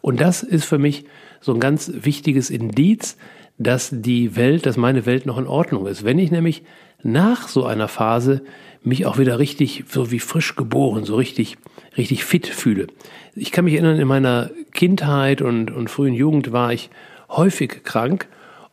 [0.00, 1.04] Und das ist für mich
[1.42, 3.18] so ein ganz wichtiges Indiz,
[3.58, 6.04] dass die Welt, dass meine Welt noch in Ordnung ist.
[6.04, 6.62] Wenn ich nämlich
[7.02, 8.42] nach so einer Phase
[8.82, 11.58] mich auch wieder richtig, so wie frisch geboren, so richtig,
[11.96, 12.86] richtig fit fühle.
[13.34, 16.90] Ich kann mich erinnern, in meiner Kindheit und, und frühen Jugend war ich
[17.28, 18.28] häufig krank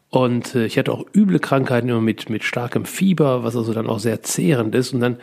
[0.10, 3.88] Und äh, ich hatte auch üble Krankheiten immer mit, mit starkem Fieber, was also dann
[3.88, 4.94] auch sehr zehrend ist.
[4.94, 5.18] Und dann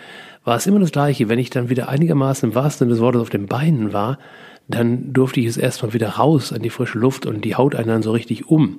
[0.44, 1.28] war es immer das Gleiche.
[1.28, 4.18] Wenn ich dann wieder einigermaßen im wahrsten Sinne des Wortes auf den Beinen war,
[4.68, 7.88] dann durfte ich es erstmal wieder raus an die frische Luft und die haut einen
[7.88, 8.78] dann so richtig um.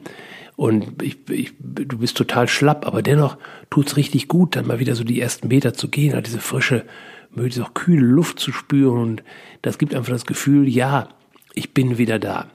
[0.55, 3.37] Und ich, ich, du bist total schlapp, aber dennoch
[3.69, 6.85] tut's richtig gut, dann mal wieder so die ersten Meter zu gehen, halt diese frische,
[7.31, 8.99] möglichst auch kühle Luft zu spüren.
[8.99, 9.23] Und
[9.61, 11.09] das gibt einfach das Gefühl, ja,
[11.53, 12.47] ich bin wieder da.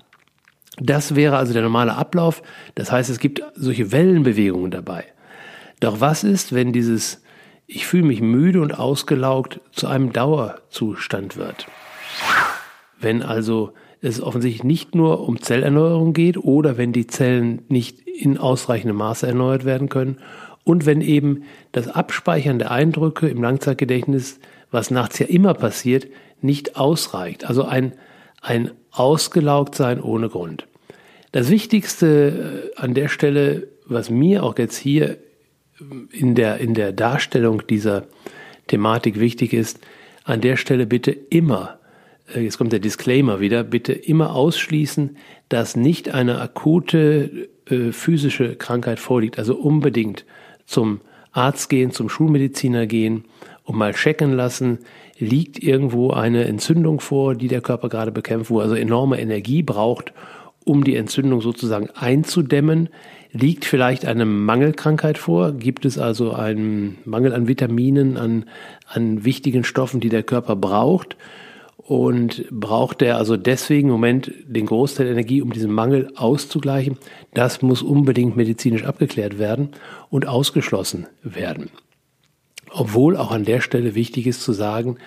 [0.78, 2.42] Das wäre also der normale Ablauf.
[2.74, 5.04] Das heißt, es gibt solche Wellenbewegungen dabei.
[5.80, 7.22] Doch was ist, wenn dieses
[7.66, 11.66] Ich fühle mich müde und ausgelaugt zu einem Dauerzustand wird?
[12.98, 18.38] Wenn also es offensichtlich nicht nur um Zellerneuerung geht oder wenn die Zellen nicht in
[18.38, 20.18] ausreichendem Maße erneuert werden können
[20.64, 24.38] und wenn eben das Abspeichern der Eindrücke im Langzeitgedächtnis,
[24.70, 26.06] was nachts ja immer passiert,
[26.42, 27.44] nicht ausreicht.
[27.44, 27.92] Also ein,
[28.40, 30.66] ein ausgelaugt sein ohne Grund.
[31.32, 35.18] Das Wichtigste äh, an der Stelle, was mir auch jetzt hier
[36.12, 38.04] in der, in der Darstellung dieser
[38.66, 39.80] Thematik wichtig ist,
[40.24, 41.79] an der Stelle bitte immer, äh,
[42.34, 45.16] jetzt kommt der Disclaimer wieder, bitte immer ausschließen,
[45.48, 49.38] dass nicht eine akute äh, physische Krankheit vorliegt.
[49.38, 50.24] Also unbedingt
[50.66, 51.00] zum
[51.32, 53.24] Arzt gehen, zum Schulmediziner gehen
[53.64, 54.78] und mal checken lassen,
[55.18, 60.12] liegt irgendwo eine Entzündung vor, die der Körper gerade bekämpft, wo also enorme Energie braucht,
[60.64, 62.88] um die Entzündung sozusagen einzudämmen.
[63.32, 65.52] Liegt vielleicht eine Mangelkrankheit vor?
[65.52, 68.46] Gibt es also einen Mangel an Vitaminen, an,
[68.86, 71.16] an wichtigen Stoffen, die der Körper braucht?
[71.90, 76.98] Und braucht er also deswegen im Moment den Großteil Energie, um diesen Mangel auszugleichen?
[77.34, 79.70] Das muss unbedingt medizinisch abgeklärt werden
[80.08, 81.68] und ausgeschlossen werden.
[82.70, 84.98] Obwohl auch an der Stelle wichtig ist zu sagen,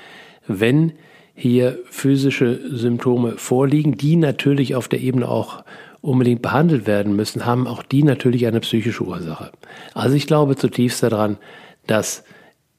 [0.45, 0.91] wenn
[1.33, 5.63] hier physische Symptome vorliegen, die natürlich auf der Ebene auch
[6.01, 9.53] unbedingt behandelt werden müssen, haben auch die natürlich eine psychische Ursache.
[9.93, 11.37] Also ich glaube zutiefst daran,
[11.87, 12.25] dass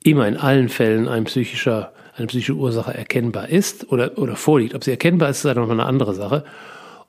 [0.03, 4.74] immer in allen Fällen ein psychischer, eine psychische Ursache erkennbar ist oder, oder vorliegt.
[4.74, 6.44] Ob sie erkennbar ist, ist dann nochmal eine andere Sache.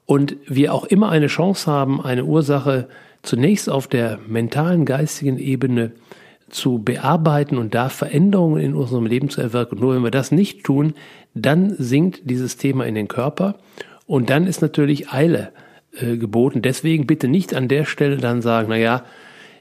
[0.05, 2.87] Und wir auch immer eine Chance haben, eine Ursache
[3.23, 5.91] zunächst auf der mentalen, geistigen Ebene
[6.49, 9.79] zu bearbeiten und da Veränderungen in unserem Leben zu erwirken.
[9.79, 10.93] Nur wenn wir das nicht tun,
[11.33, 13.55] dann sinkt dieses Thema in den Körper
[14.05, 15.51] und dann ist natürlich Eile
[15.99, 16.61] äh, geboten.
[16.61, 19.03] Deswegen bitte nicht an der Stelle dann sagen, na ja,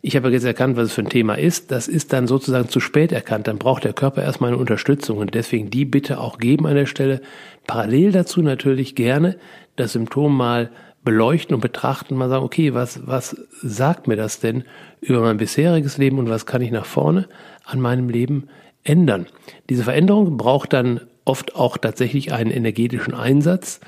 [0.06, 1.70] ich habe jetzt erkannt, was es für ein Thema ist.
[1.70, 3.48] Das ist dann sozusagen zu spät erkannt.
[3.48, 6.84] Dann braucht der Körper erstmal eine Unterstützung und deswegen die bitte auch geben an der
[6.84, 7.22] Stelle.
[7.66, 9.38] Parallel dazu natürlich gerne
[9.76, 10.70] das Symptom mal
[11.04, 14.64] beleuchten und betrachten, mal sagen, okay, was, was sagt mir das denn
[15.00, 17.26] über mein bisheriges Leben und was kann ich nach vorne
[17.64, 18.48] an meinem Leben
[18.82, 19.24] ändern?
[19.70, 23.80] Diese Veränderung braucht dann oft auch tatsächlich einen energetischen Einsatz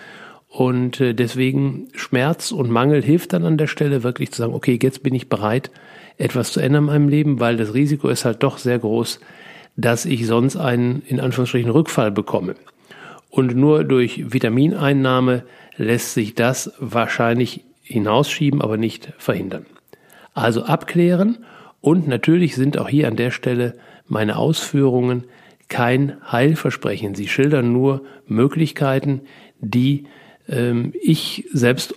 [0.49, 4.79] und äh, deswegen Schmerz und Mangel hilft dann an der Stelle wirklich zu sagen, okay,
[4.81, 5.71] jetzt bin ich bereit,
[6.19, 9.21] etwas zu ändern in meinem Leben, weil das Risiko ist halt doch sehr groß,
[9.77, 12.55] dass ich sonst einen, in Anführungsstrichen, Rückfall bekomme.
[13.31, 15.45] Und nur durch Vitamineinnahme
[15.77, 19.67] lässt sich das wahrscheinlich hinausschieben, aber nicht verhindern.
[20.33, 21.39] Also abklären
[21.81, 23.75] und natürlich sind auch hier an der Stelle
[24.09, 25.25] meine Ausführungen
[25.69, 27.15] kein Heilversprechen.
[27.15, 29.23] Sie schildern nur Möglichkeiten,
[29.61, 30.05] die
[30.49, 31.95] ähm, ich selbst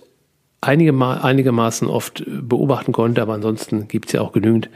[0.60, 4.68] einige, einigermaßen oft beobachten konnte, aber ansonsten gibt es ja auch genügend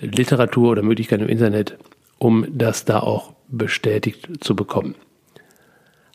[0.00, 1.76] Literatur oder Möglichkeiten im Internet,
[2.18, 4.94] um das da auch bestätigt zu bekommen.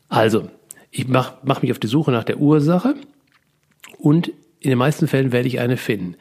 [0.09, 0.49] Also,
[0.91, 2.95] ich mache mach mich auf die Suche nach der Ursache
[3.97, 6.15] und in den meisten Fällen werde ich eine finden.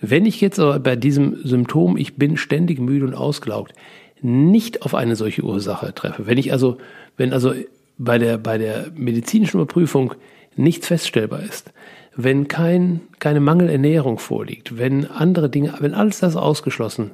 [0.00, 3.72] Wenn ich jetzt aber bei diesem Symptom, ich bin ständig müde und ausgelaugt,
[4.20, 6.78] nicht auf eine solche Ursache treffe, wenn ich also,
[7.16, 7.54] wenn also
[7.96, 10.14] bei der, bei der medizinischen Überprüfung
[10.54, 11.72] nichts feststellbar ist,
[12.16, 17.12] wenn kein, keine Mangelernährung vorliegt, wenn andere Dinge, wenn alles das ausgeschlossen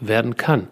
[0.00, 0.68] werden kann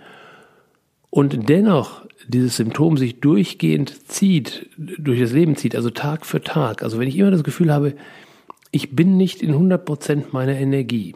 [1.11, 6.83] und dennoch dieses Symptom sich durchgehend zieht, durch das Leben zieht, also Tag für Tag,
[6.83, 7.95] also wenn ich immer das Gefühl habe,
[8.71, 11.15] ich bin nicht in 100 Prozent meiner Energie,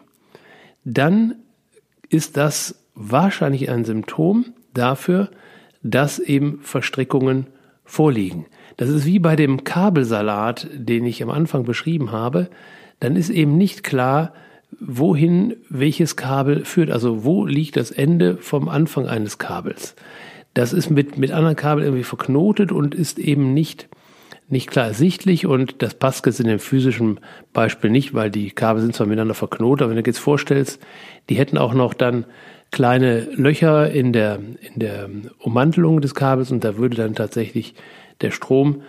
[0.84, 1.36] dann
[2.08, 5.30] ist das wahrscheinlich ein Symptom dafür,
[5.82, 7.46] dass eben Verstrickungen
[7.84, 8.46] vorliegen.
[8.78, 12.48] Das ist wie bei dem Kabelsalat, den ich am Anfang beschrieben habe.
[13.00, 14.32] Dann ist eben nicht klar,
[14.80, 16.90] wohin welches Kabel führt.
[16.90, 19.96] Also wo liegt das Ende vom Anfang eines Kabels?
[20.54, 23.88] Das ist mit, mit anderen Kabeln irgendwie verknotet und ist eben nicht,
[24.48, 27.18] nicht klar ersichtlich und das passt jetzt in dem physischen
[27.52, 30.80] Beispiel nicht, weil die Kabel sind zwar miteinander verknotet, aber wenn du dir jetzt vorstellst,
[31.28, 32.26] die hätten auch noch dann
[32.70, 34.38] kleine Löcher in der,
[34.74, 35.08] in der
[35.40, 37.74] Ummantelung des Kabels und da würde dann tatsächlich
[38.20, 38.82] der Strom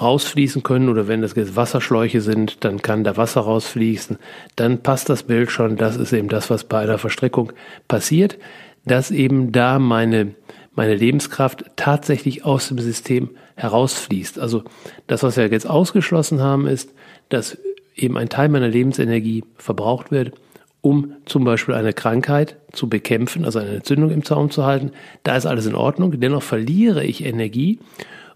[0.00, 4.18] rausfließen können oder wenn das jetzt Wasserschläuche sind, dann kann da Wasser rausfließen.
[4.56, 5.76] Dann passt das Bild schon.
[5.76, 7.52] Das ist eben das, was bei einer Verstrickung
[7.88, 8.38] passiert,
[8.84, 10.34] dass eben da meine,
[10.74, 14.38] meine Lebenskraft tatsächlich aus dem System herausfließt.
[14.38, 14.64] Also
[15.06, 16.92] das, was wir jetzt ausgeschlossen haben, ist,
[17.28, 17.58] dass
[17.94, 20.32] eben ein Teil meiner Lebensenergie verbraucht wird,
[20.80, 24.90] um zum Beispiel eine Krankheit zu bekämpfen, also eine Entzündung im Zaum zu halten.
[25.22, 26.18] Da ist alles in Ordnung.
[26.18, 27.78] Dennoch verliere ich Energie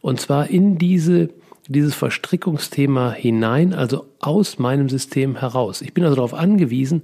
[0.07, 1.31] und zwar in diese,
[1.67, 5.83] dieses Verstrickungsthema hinein, also aus meinem System heraus.
[5.83, 7.03] Ich bin also darauf angewiesen,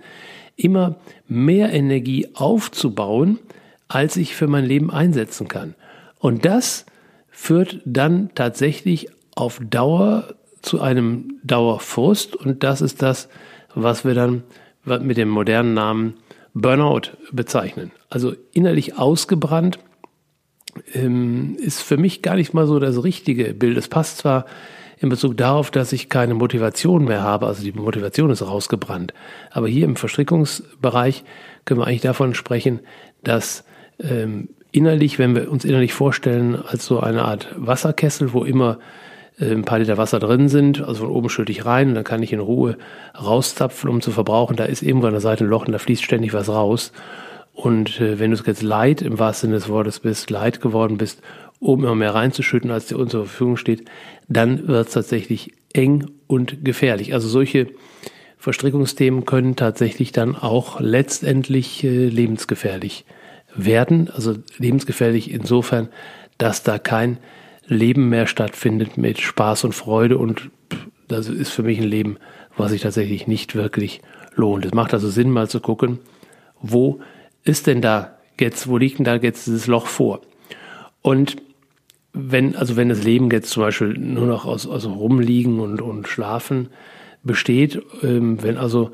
[0.54, 3.40] immer mehr Energie aufzubauen,
[3.88, 5.74] als ich für mein Leben einsetzen kann.
[6.20, 6.86] Und das
[7.28, 13.28] führt dann tatsächlich auf Dauer zu einem Dauerfrust und das ist das,
[13.74, 14.44] was wir dann
[14.84, 16.14] mit dem modernen Namen
[16.54, 17.90] Burnout bezeichnen.
[18.10, 19.80] Also innerlich ausgebrannt
[20.94, 23.76] ähm, ist für mich gar nicht mal so das richtige Bild.
[23.76, 24.46] Es passt zwar
[24.98, 29.12] in Bezug darauf, dass ich keine Motivation mehr habe, also die Motivation ist rausgebrannt.
[29.50, 31.24] Aber hier im Verstrickungsbereich
[31.64, 32.80] können wir eigentlich davon sprechen,
[33.24, 33.64] dass
[33.98, 38.78] ähm, innerlich, wenn wir uns innerlich vorstellen, als so eine Art Wasserkessel, wo immer
[39.38, 42.04] äh, ein paar Liter Wasser drin sind, also von oben schütte ich rein und dann
[42.04, 42.78] kann ich in Ruhe
[43.20, 44.56] rauszapfen, um zu verbrauchen.
[44.56, 46.92] Da ist irgendwo an der Seite ein Loch und da fließt ständig was raus.
[47.52, 51.20] Und äh, wenn du jetzt leid im wahrsten Sinne des Wortes bist, leid geworden bist,
[51.60, 53.84] um immer mehr reinzuschütten, als dir uns zur Verfügung steht,
[54.28, 57.14] dann wird es tatsächlich eng und gefährlich.
[57.14, 57.68] Also solche
[58.38, 63.04] Verstrickungsthemen können tatsächlich dann auch letztendlich äh, lebensgefährlich
[63.54, 64.10] werden.
[64.10, 65.88] Also lebensgefährlich insofern,
[66.38, 67.18] dass da kein
[67.66, 70.50] Leben mehr stattfindet mit Spaß und Freude und
[71.08, 72.16] das ist für mich ein Leben,
[72.56, 74.00] was sich tatsächlich nicht wirklich
[74.34, 74.64] lohnt.
[74.64, 75.98] Es macht also Sinn, mal zu gucken,
[76.60, 77.00] wo
[77.44, 80.20] ist denn da jetzt, wo liegt denn da jetzt dieses Loch vor?
[81.00, 81.37] Und
[82.12, 86.09] wenn, also wenn das Leben jetzt zum Beispiel nur noch aus, aus Rumliegen und, und
[86.09, 86.68] Schlafen
[87.22, 88.90] besteht, ähm, wenn also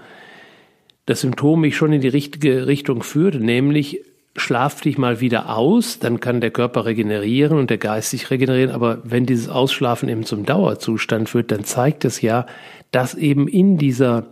[1.06, 4.02] das Symptom mich schon in die richtige Richtung führt, nämlich
[4.36, 8.70] schlaf dich mal wieder aus, dann kann der Körper regenerieren und der Geist sich regenerieren.
[8.70, 12.46] Aber wenn dieses Ausschlafen eben zum Dauerzustand führt, dann zeigt es ja,
[12.92, 14.26] dass eben in dieser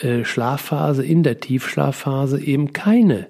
[0.00, 3.26] äh, Schlafphase, in der Tiefschlafphase eben keine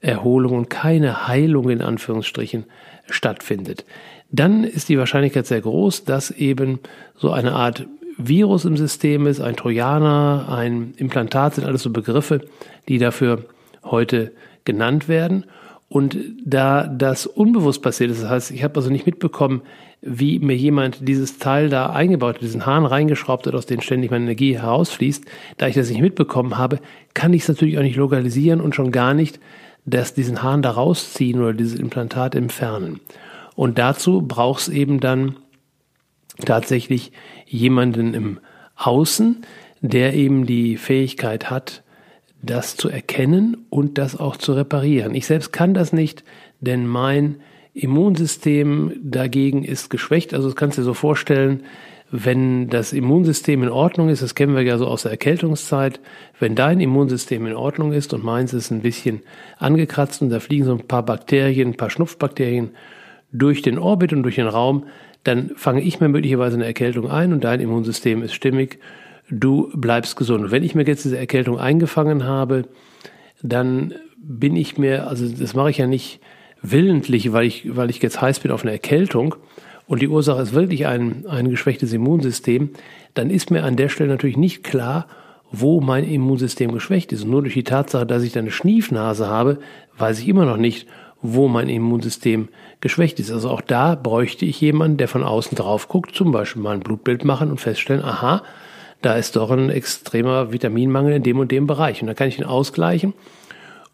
[0.00, 2.64] Erholung und keine Heilung in Anführungsstrichen
[3.08, 3.84] stattfindet.
[4.30, 6.80] Dann ist die Wahrscheinlichkeit sehr groß, dass eben
[7.16, 12.42] so eine Art Virus im System ist, ein Trojaner, ein Implantat sind alles so Begriffe,
[12.88, 13.44] die dafür
[13.82, 14.32] heute
[14.64, 15.44] genannt werden.
[15.94, 19.62] Und da das unbewusst passiert ist, das heißt, ich habe also nicht mitbekommen,
[20.02, 24.10] wie mir jemand dieses Teil da eingebaut hat, diesen Hahn reingeschraubt hat, aus dem ständig
[24.10, 25.24] meine Energie herausfließt,
[25.56, 26.80] da ich das nicht mitbekommen habe,
[27.14, 29.38] kann ich es natürlich auch nicht lokalisieren und schon gar nicht
[29.84, 33.00] dass diesen Hahn da rausziehen oder dieses Implantat entfernen.
[33.54, 35.36] Und dazu braucht es eben dann
[36.44, 37.12] tatsächlich
[37.46, 38.40] jemanden im
[38.76, 39.44] Außen,
[39.80, 41.83] der eben die Fähigkeit hat,
[42.46, 45.14] das zu erkennen und das auch zu reparieren.
[45.14, 46.24] Ich selbst kann das nicht,
[46.60, 47.36] denn mein
[47.74, 50.34] Immunsystem dagegen ist geschwächt.
[50.34, 51.64] Also das kannst du dir so vorstellen,
[52.10, 55.98] wenn das Immunsystem in Ordnung ist, das kennen wir ja so aus der Erkältungszeit,
[56.38, 59.22] wenn dein Immunsystem in Ordnung ist und meins ist ein bisschen
[59.58, 62.70] angekratzt und da fliegen so ein paar Bakterien, ein paar Schnupfbakterien
[63.32, 64.84] durch den Orbit und durch den Raum,
[65.24, 68.78] dann fange ich mir möglicherweise eine Erkältung ein und dein Immunsystem ist stimmig
[69.30, 70.44] du bleibst gesund.
[70.44, 72.66] Und wenn ich mir jetzt diese Erkältung eingefangen habe,
[73.42, 76.20] dann bin ich mir, also das mache ich ja nicht
[76.62, 79.34] willentlich, weil ich, weil ich jetzt heiß bin auf eine Erkältung
[79.86, 82.70] und die Ursache ist wirklich ein, ein geschwächtes Immunsystem,
[83.12, 85.06] dann ist mir an der Stelle natürlich nicht klar,
[85.52, 87.24] wo mein Immunsystem geschwächt ist.
[87.24, 89.58] Und nur durch die Tatsache, dass ich da eine Schniefnase habe,
[89.98, 90.88] weiß ich immer noch nicht,
[91.20, 92.48] wo mein Immunsystem
[92.80, 93.30] geschwächt ist.
[93.30, 96.80] Also auch da bräuchte ich jemanden, der von außen drauf guckt, zum Beispiel mal ein
[96.80, 98.42] Blutbild machen und feststellen, aha,
[99.04, 102.00] da ist doch ein extremer Vitaminmangel in dem und dem Bereich.
[102.00, 103.12] Und dann kann ich ihn ausgleichen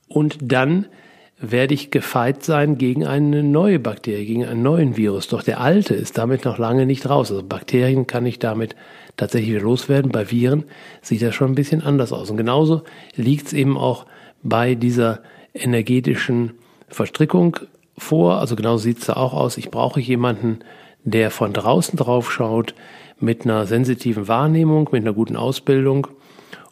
[0.08, 0.86] und dann
[1.40, 5.26] werde ich gefeit sein gegen eine neue Bakterie, gegen einen neuen Virus.
[5.26, 7.30] Doch der alte ist damit noch lange nicht raus.
[7.30, 8.76] Also Bakterien kann ich damit
[9.16, 10.12] tatsächlich loswerden.
[10.12, 10.64] Bei Viren
[11.00, 12.30] sieht das schon ein bisschen anders aus.
[12.30, 12.82] Und genauso
[13.16, 14.06] liegt es eben auch
[14.42, 15.20] bei dieser
[15.54, 16.52] energetischen
[16.88, 17.56] Verstrickung
[17.96, 18.38] vor.
[18.38, 19.56] Also genauso sieht es da auch aus.
[19.56, 20.60] Ich brauche jemanden,
[21.04, 22.74] der von draußen drauf schaut,
[23.20, 26.08] mit einer sensitiven Wahrnehmung, mit einer guten Ausbildung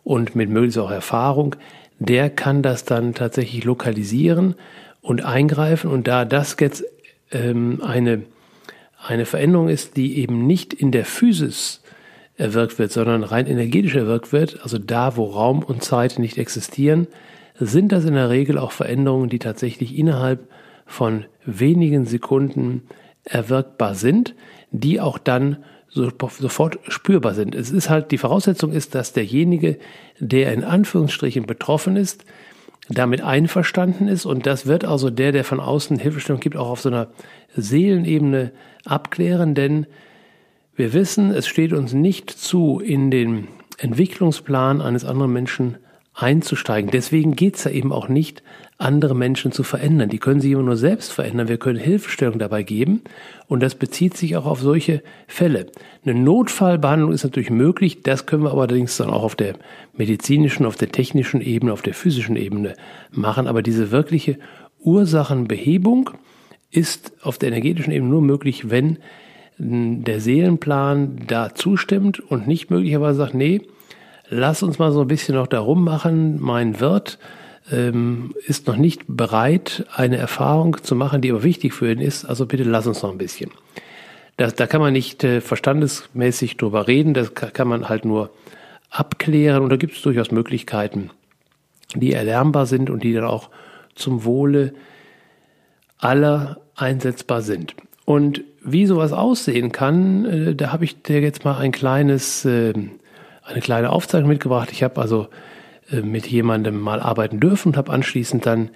[0.04, 1.56] und mit möglichst auch Erfahrung,
[1.98, 4.54] der kann das dann tatsächlich lokalisieren
[5.00, 5.90] und eingreifen.
[5.90, 6.84] Und da das jetzt
[7.30, 8.22] ähm, eine,
[9.06, 11.82] eine Veränderung ist, die eben nicht in der Physis
[12.36, 17.08] erwirkt wird, sondern rein energetisch erwirkt wird, also da, wo Raum und Zeit nicht existieren,
[17.58, 20.48] sind das in der Regel auch Veränderungen, die tatsächlich innerhalb
[20.86, 22.82] von wenigen Sekunden
[23.24, 24.34] erwirkbar sind,
[24.70, 25.58] die auch dann
[25.90, 27.54] sofort spürbar sind.
[27.54, 29.78] Es ist halt, die Voraussetzung ist, dass derjenige,
[30.18, 32.24] der in Anführungsstrichen betroffen ist,
[32.88, 36.80] damit einverstanden ist und das wird also der, der von außen Hilfestellung gibt, auch auf
[36.80, 37.08] so einer
[37.54, 38.52] Seelenebene
[38.84, 39.86] abklären, denn
[40.74, 45.76] wir wissen, es steht uns nicht zu, in den Entwicklungsplan eines anderen Menschen
[46.14, 46.90] einzusteigen.
[46.90, 48.42] Deswegen geht es ja eben auch nicht,
[48.78, 50.08] andere Menschen zu verändern.
[50.08, 51.48] Die können sich immer nur selbst verändern.
[51.48, 53.02] Wir können Hilfestellung dabei geben.
[53.48, 55.66] Und das bezieht sich auch auf solche Fälle.
[56.04, 58.02] Eine Notfallbehandlung ist natürlich möglich.
[58.04, 59.54] Das können wir allerdings dann auch auf der
[59.96, 62.74] medizinischen, auf der technischen Ebene, auf der physischen Ebene
[63.10, 63.48] machen.
[63.48, 64.38] Aber diese wirkliche
[64.78, 66.10] Ursachenbehebung
[66.70, 68.98] ist auf der energetischen Ebene nur möglich, wenn
[69.58, 73.62] der Seelenplan da zustimmt und nicht möglicherweise sagt, nee,
[74.28, 76.40] lass uns mal so ein bisschen noch darum machen.
[76.40, 77.18] Mein Wirt
[77.70, 82.24] ähm, ist noch nicht bereit, eine Erfahrung zu machen, die aber wichtig für ihn ist.
[82.24, 83.50] Also bitte lass uns noch ein bisschen.
[84.36, 88.30] Das, da kann man nicht äh, verstandesmäßig drüber reden, das kann man halt nur
[88.90, 91.10] abklären und da gibt es durchaus Möglichkeiten,
[91.94, 93.50] die erlernbar sind und die dann auch
[93.94, 94.72] zum Wohle
[95.98, 97.74] aller einsetzbar sind.
[98.04, 102.72] Und wie sowas aussehen kann, äh, da habe ich dir jetzt mal ein kleines, äh,
[103.42, 104.70] eine kleine Aufzeichnung mitgebracht.
[104.72, 105.28] Ich habe also
[105.90, 108.70] äh, mit jemandem mal arbeiten dürfen und habe anschließend dann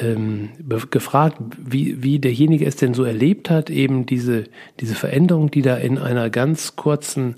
[0.00, 0.50] ähm,
[0.90, 4.44] gefragt, wie, wie derjenige es denn so erlebt hat, eben diese,
[4.80, 7.36] diese Veränderung, die da in einer ganz kurzen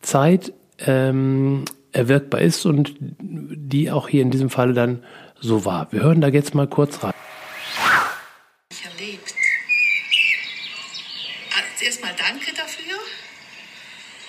[0.00, 5.02] Zeit ähm, erwirkbar ist und die auch hier in diesem Falle dann
[5.40, 5.90] so war.
[5.92, 7.12] Wir hören da jetzt mal kurz rein.
[8.70, 9.34] Ich erlebt.
[11.54, 12.85] Also zuerst mal danke dafür.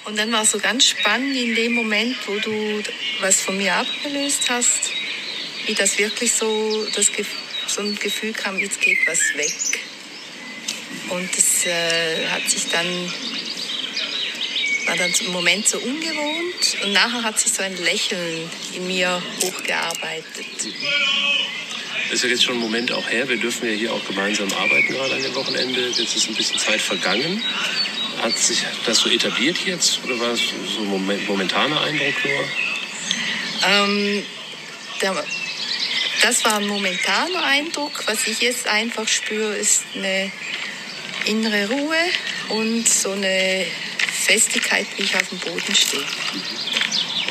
[0.08, 2.82] Und dann war es so ganz spannend in dem Moment, wo du
[3.20, 4.92] was von mir abgelöst hast,
[5.66, 7.12] wie das wirklich so, das,
[7.68, 9.82] so ein Gefühl kam, jetzt geht was weg.
[11.10, 12.88] Und es äh, hat sich dann,
[14.86, 19.22] war dann im Moment so ungewohnt und nachher hat sich so ein Lächeln in mir
[19.44, 20.46] hochgearbeitet.
[22.06, 23.28] Das ist ja jetzt schon ein Moment auch her.
[23.28, 25.90] Wir dürfen ja hier auch gemeinsam arbeiten gerade an dem Wochenende.
[25.90, 27.44] Jetzt ist ein bisschen Zeit vergangen.
[28.22, 30.42] Hat sich das so etabliert jetzt oder war es
[30.74, 33.70] so ein moment, momentaner Eindruck nur?
[33.70, 34.24] Ähm,
[35.02, 35.24] der,
[36.22, 38.04] das war ein momentaner Eindruck.
[38.08, 40.32] Was ich jetzt einfach spüre, ist eine
[41.26, 41.98] innere Ruhe
[42.50, 43.66] und so eine
[44.26, 46.06] Festigkeit, wie ich auf dem Boden stehe.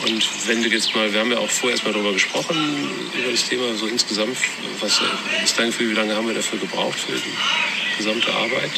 [0.07, 3.33] Und wenn du jetzt mal, wir haben ja auch vorher erst mal darüber gesprochen, über
[3.33, 4.37] das Thema so insgesamt,
[4.81, 5.01] was
[5.43, 8.71] ist dein Gefühl, wie lange haben wir dafür gebraucht für die gesamte Arbeit?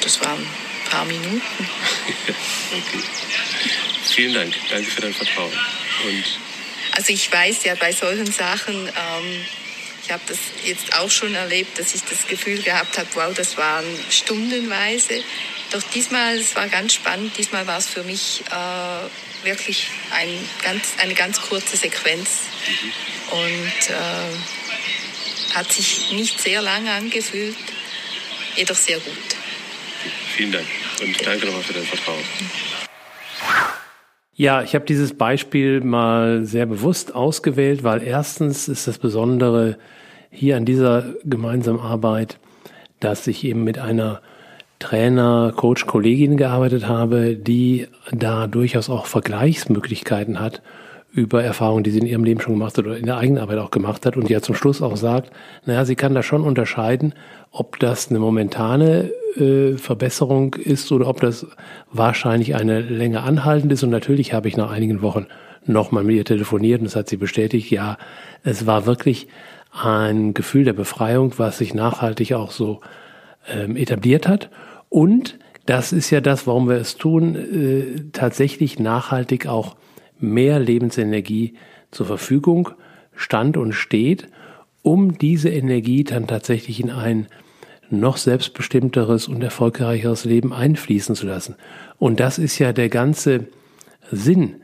[0.00, 0.44] Das waren
[0.84, 1.42] paar Minuten.
[2.72, 3.02] okay.
[4.04, 4.54] Vielen Dank.
[4.70, 5.52] Danke für dein Vertrauen.
[6.06, 6.24] Und
[6.92, 9.44] also ich weiß ja bei solchen Sachen, ähm,
[10.04, 13.56] ich habe das jetzt auch schon erlebt, dass ich das Gefühl gehabt habe, wow, das
[13.56, 15.24] waren stundenweise.
[15.70, 20.28] Doch diesmal, es war ganz spannend, diesmal war es für mich äh, wirklich ein
[20.62, 22.28] ganz, eine ganz kurze Sequenz.
[22.68, 22.92] Mhm.
[23.38, 27.56] Und äh, hat sich nicht sehr lange angefühlt,
[28.56, 29.33] jedoch sehr gut.
[30.36, 30.66] Vielen Dank
[31.02, 32.18] und danke nochmal für dein Vertrauen.
[34.36, 39.78] Ja, ich habe dieses Beispiel mal sehr bewusst ausgewählt, weil erstens ist das Besondere
[40.30, 42.38] hier an dieser gemeinsamen Arbeit,
[42.98, 44.20] dass ich eben mit einer
[44.80, 50.62] Trainer, Coach, Kollegin gearbeitet habe, die da durchaus auch Vergleichsmöglichkeiten hat
[51.14, 53.58] über Erfahrungen, die sie in ihrem Leben schon gemacht hat oder in der eigenen Arbeit
[53.58, 55.30] auch gemacht hat und ja zum Schluss auch sagt,
[55.64, 57.14] naja, sie kann da schon unterscheiden,
[57.52, 61.46] ob das eine momentane äh, Verbesserung ist oder ob das
[61.92, 63.84] wahrscheinlich eine länger anhaltend ist.
[63.84, 65.26] Und natürlich habe ich nach einigen Wochen
[65.66, 67.96] nochmal mit ihr telefoniert und das hat sie bestätigt, ja,
[68.42, 69.28] es war wirklich
[69.70, 72.80] ein Gefühl der Befreiung, was sich nachhaltig auch so
[73.48, 74.50] ähm, etabliert hat.
[74.88, 79.76] Und das ist ja das, warum wir es tun, äh, tatsächlich nachhaltig auch
[80.18, 81.54] mehr Lebensenergie
[81.90, 82.70] zur Verfügung
[83.14, 84.28] stand und steht,
[84.82, 87.26] um diese Energie dann tatsächlich in ein
[87.90, 91.56] noch selbstbestimmteres und erfolgreicheres Leben einfließen zu lassen.
[91.98, 93.46] Und das ist ja der ganze
[94.10, 94.56] Sinn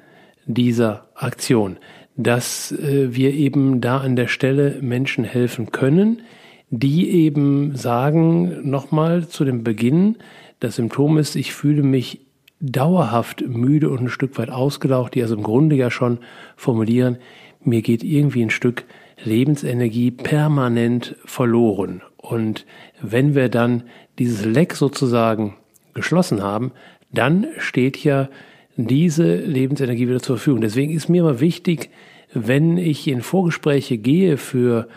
[0.47, 1.79] dieser Aktion,
[2.17, 6.23] dass äh, wir eben da an der Stelle Menschen helfen können,
[6.71, 10.17] die eben sagen, nochmal zu dem Beginn,
[10.61, 12.21] das Symptom ist, ich fühle mich
[12.61, 16.19] dauerhaft müde und ein Stück weit ausgelaucht, die also im Grunde ja schon
[16.57, 17.19] formulieren,
[17.63, 18.85] mir geht irgendwie ein Stück
[19.25, 22.03] Lebensenergie permanent verloren.
[22.17, 22.67] Und
[23.03, 23.85] wenn wir dann
[24.19, 25.57] dieses Leck sozusagen
[25.95, 26.73] geschlossen haben,
[27.13, 28.29] dann steht ja
[28.77, 30.61] diese Lebensenergie wieder zur Verfügung.
[30.61, 31.91] Deswegen ist mir immer wichtig,
[32.33, 34.89] wenn ich in Vorgespräche gehe für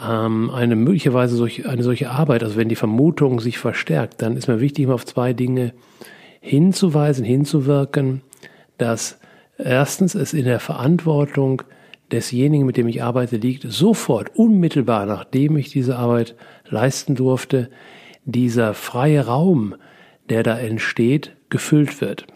[0.00, 4.48] ähm, eine möglicherweise solch, eine solche Arbeit, also wenn die Vermutung sich verstärkt, dann ist
[4.48, 5.72] mir wichtig, immer auf zwei Dinge
[6.46, 8.22] hinzuweisen, hinzuwirken,
[8.78, 9.18] dass
[9.58, 11.62] erstens es in der Verantwortung
[12.12, 16.36] desjenigen, mit dem ich arbeite, liegt, sofort, unmittelbar nachdem ich diese Arbeit
[16.68, 17.68] leisten durfte,
[18.24, 19.74] dieser freie Raum,
[20.28, 22.26] der da entsteht, gefüllt wird.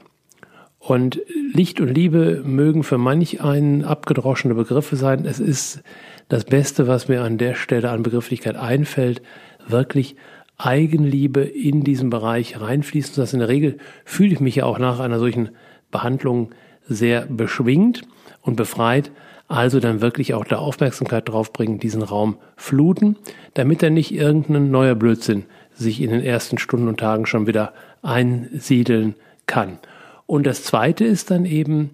[0.78, 1.20] Und
[1.52, 5.24] Licht und Liebe mögen für manch einen abgedroschene Begriffe sein.
[5.24, 5.82] Es ist
[6.28, 9.20] das Beste, was mir an der Stelle an Begrifflichkeit einfällt,
[9.68, 10.16] wirklich
[10.64, 13.36] Eigenliebe in diesen Bereich reinfließen lassen.
[13.36, 15.50] In der Regel fühle ich mich ja auch nach einer solchen
[15.90, 16.50] Behandlung
[16.88, 18.02] sehr beschwingt
[18.42, 19.11] und befreit.
[19.48, 23.16] Also dann wirklich auch der Aufmerksamkeit draufbringen, diesen Raum fluten,
[23.54, 25.44] damit er nicht irgendein neuer Blödsinn
[25.74, 29.14] sich in den ersten Stunden und Tagen schon wieder einsiedeln
[29.46, 29.78] kann.
[30.26, 31.90] Und das Zweite ist dann eben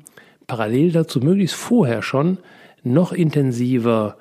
[0.46, 2.38] parallel dazu möglichst vorher schon
[2.82, 4.16] noch intensiver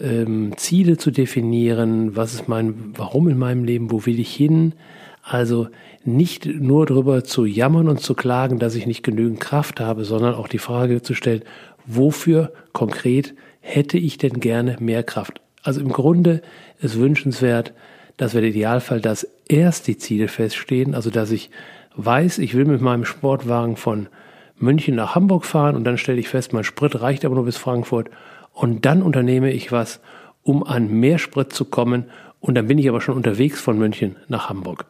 [0.00, 4.74] ähm, Ziele zu definieren, was ist mein, warum in meinem Leben, wo will ich hin?
[5.22, 5.68] Also
[6.04, 10.34] nicht nur darüber zu jammern und zu klagen, dass ich nicht genügend Kraft habe, sondern
[10.34, 11.42] auch die Frage zu stellen,
[11.86, 15.40] wofür konkret hätte ich denn gerne mehr Kraft?
[15.62, 16.40] Also im Grunde
[16.80, 17.74] ist wünschenswert,
[18.16, 21.50] dass wir der Idealfall, dass erst die Ziele feststehen, also dass ich
[21.96, 24.08] weiß, ich will mit meinem Sportwagen von
[24.56, 27.56] München nach Hamburg fahren und dann stelle ich fest, mein Sprit reicht aber nur bis
[27.56, 28.10] Frankfurt
[28.52, 30.00] und dann unternehme ich was,
[30.42, 32.06] um an mehr Sprit zu kommen
[32.40, 34.86] und dann bin ich aber schon unterwegs von München nach Hamburg.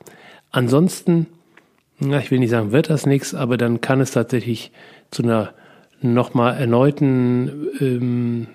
[0.50, 1.26] Ansonsten,
[1.98, 4.72] na, ich will nicht sagen, wird das nichts, aber dann kann es tatsächlich
[5.10, 5.52] zu einer
[6.00, 8.46] nochmal erneuten ähm,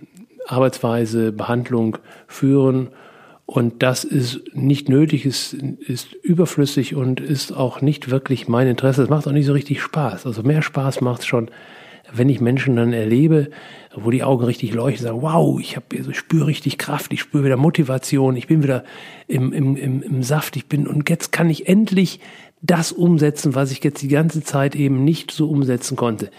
[0.47, 1.97] Arbeitsweise, Behandlung
[2.27, 2.89] führen
[3.45, 9.03] und das ist nicht nötig, ist, ist überflüssig und ist auch nicht wirklich mein Interesse.
[9.03, 10.25] Es macht auch nicht so richtig Spaß.
[10.25, 11.49] Also mehr Spaß macht es schon,
[12.17, 13.49] wenn ich Menschen dann erlebe,
[13.93, 17.45] wo die Augen richtig leuchten, sagen, wow, ich habe, ich spüre richtig Kraft, ich spüre
[17.45, 18.83] wieder Motivation, ich bin wieder
[19.27, 22.19] im, im, im, im Saft, ich bin, und jetzt kann ich endlich
[22.61, 26.31] das umsetzen, was ich jetzt die ganze Zeit eben nicht so umsetzen konnte.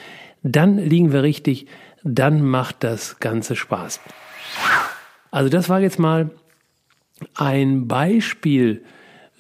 [0.43, 1.67] Dann liegen wir richtig,
[2.03, 4.01] dann macht das Ganze Spaß.
[5.31, 6.31] Also das war jetzt mal
[7.35, 8.83] ein Beispiel,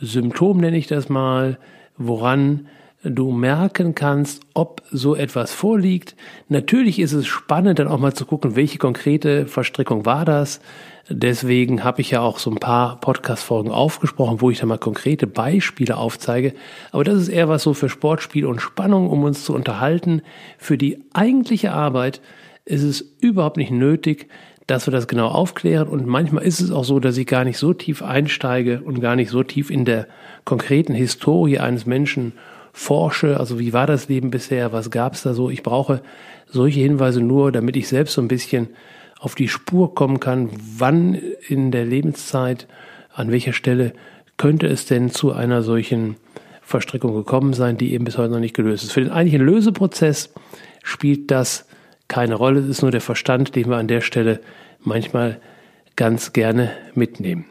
[0.01, 1.59] Symptom nenne ich das mal,
[1.97, 2.68] woran
[3.09, 6.16] du merken kannst, ob so etwas vorliegt.
[6.48, 10.61] Natürlich ist es spannend, dann auch mal zu gucken, welche konkrete Verstrickung war das.
[11.09, 15.26] Deswegen habe ich ja auch so ein paar Podcast-Folgen aufgesprochen, wo ich dann mal konkrete
[15.26, 16.52] Beispiele aufzeige.
[16.90, 20.22] Aber das ist eher was so für Sportspiel und Spannung, um uns zu unterhalten.
[20.59, 22.20] Für die eigentliche Arbeit
[22.64, 24.28] ist es überhaupt nicht nötig,
[24.66, 25.86] dass wir das genau aufklären.
[25.86, 29.14] Und manchmal ist es auch so, dass ich gar nicht so tief einsteige und gar
[29.14, 30.09] nicht so tief in der
[30.44, 32.32] konkreten Historie eines Menschen
[32.76, 33.40] forsche.
[33.40, 34.70] Also wie war das Leben bisher?
[34.70, 35.48] Was gab es da so?
[35.48, 36.02] Ich brauche
[36.46, 38.68] solche Hinweise nur, damit ich selbst so ein bisschen
[39.18, 41.14] auf die Spur kommen kann, wann
[41.48, 42.68] in der Lebenszeit,
[43.14, 43.94] an welcher Stelle
[44.36, 46.16] könnte es denn zu einer solchen
[46.60, 48.92] Verstrickung gekommen sein, die eben bis heute noch nicht gelöst ist.
[48.92, 50.34] Für den eigentlichen Löseprozess
[50.82, 51.66] spielt das
[52.08, 52.60] keine Rolle.
[52.60, 54.40] Es ist nur der Verstand, den wir an der Stelle
[54.80, 55.40] manchmal
[55.96, 57.46] ganz gerne mitnehmen.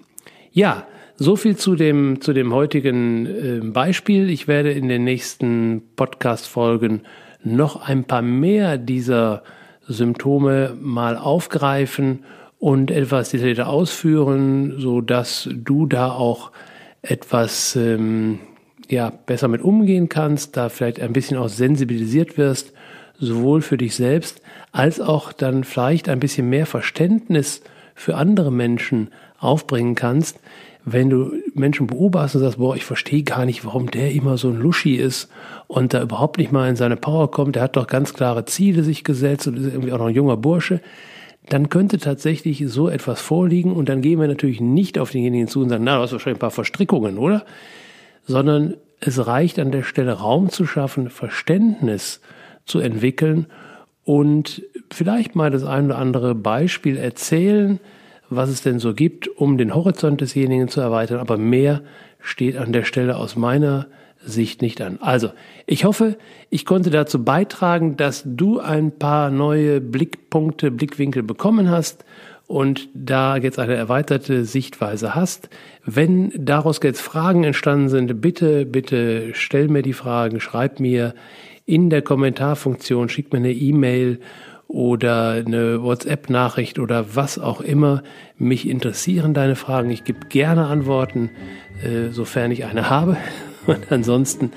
[0.51, 0.85] Ja,
[1.17, 4.29] so viel zu dem, zu dem heutigen äh, Beispiel.
[4.29, 7.01] Ich werde in den nächsten Podcast-Folgen
[7.43, 9.43] noch ein paar mehr dieser
[9.87, 12.23] Symptome mal aufgreifen
[12.59, 16.51] und etwas detaillierter ausführen, so dass du da auch
[17.01, 18.39] etwas ähm,
[18.89, 22.73] ja, besser mit umgehen kannst, da vielleicht ein bisschen auch sensibilisiert wirst
[23.19, 24.41] sowohl für dich selbst
[24.71, 27.61] als auch dann vielleicht ein bisschen mehr Verständnis
[27.93, 29.09] für andere Menschen
[29.39, 30.39] aufbringen kannst,
[30.85, 34.49] wenn du Menschen beobachtest und sagst, boah, ich verstehe gar nicht, warum der immer so
[34.49, 35.29] ein Luschi ist
[35.67, 38.83] und da überhaupt nicht mal in seine Power kommt, der hat doch ganz klare Ziele
[38.83, 40.81] sich gesetzt und ist irgendwie auch noch ein junger Bursche,
[41.49, 45.61] dann könnte tatsächlich so etwas vorliegen und dann gehen wir natürlich nicht auf denjenigen zu
[45.61, 47.45] und sagen, na, du hast wahrscheinlich ein paar Verstrickungen, oder?
[48.25, 52.21] Sondern es reicht an der Stelle Raum zu schaffen, Verständnis
[52.65, 53.47] zu entwickeln
[54.03, 57.79] und vielleicht mal das ein oder andere Beispiel erzählen,
[58.29, 61.19] was es denn so gibt, um den Horizont desjenigen zu erweitern.
[61.19, 61.81] Aber mehr
[62.19, 63.87] steht an der Stelle aus meiner
[64.25, 64.97] Sicht nicht an.
[65.01, 65.29] Also,
[65.67, 66.17] ich hoffe,
[66.49, 72.05] ich konnte dazu beitragen, dass du ein paar neue Blickpunkte, Blickwinkel bekommen hast
[72.47, 75.49] und da jetzt eine erweiterte Sichtweise hast.
[75.83, 81.13] Wenn daraus jetzt Fragen entstanden sind, bitte, bitte stell mir die Fragen, schreib mir
[81.65, 84.19] in der Kommentarfunktion, schick mir eine E-Mail
[84.67, 88.03] oder eine WhatsApp-Nachricht oder was auch immer.
[88.37, 89.89] Mich interessieren deine Fragen.
[89.89, 91.29] Ich gebe gerne Antworten,
[91.83, 93.17] äh, sofern ich eine habe.
[93.67, 94.51] Und ansonsten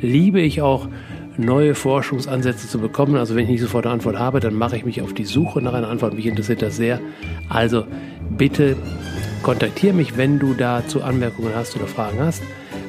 [0.00, 0.88] liebe ich auch
[1.36, 3.16] neue Forschungsansätze zu bekommen.
[3.16, 5.60] Also wenn ich nicht sofort eine Antwort habe, dann mache ich mich auf die Suche
[5.60, 6.14] nach einer Antwort.
[6.14, 7.00] Mich interessiert das sehr.
[7.48, 7.84] Also
[8.36, 8.76] bitte
[9.42, 12.42] kontaktiere mich, wenn du dazu Anmerkungen hast oder Fragen hast.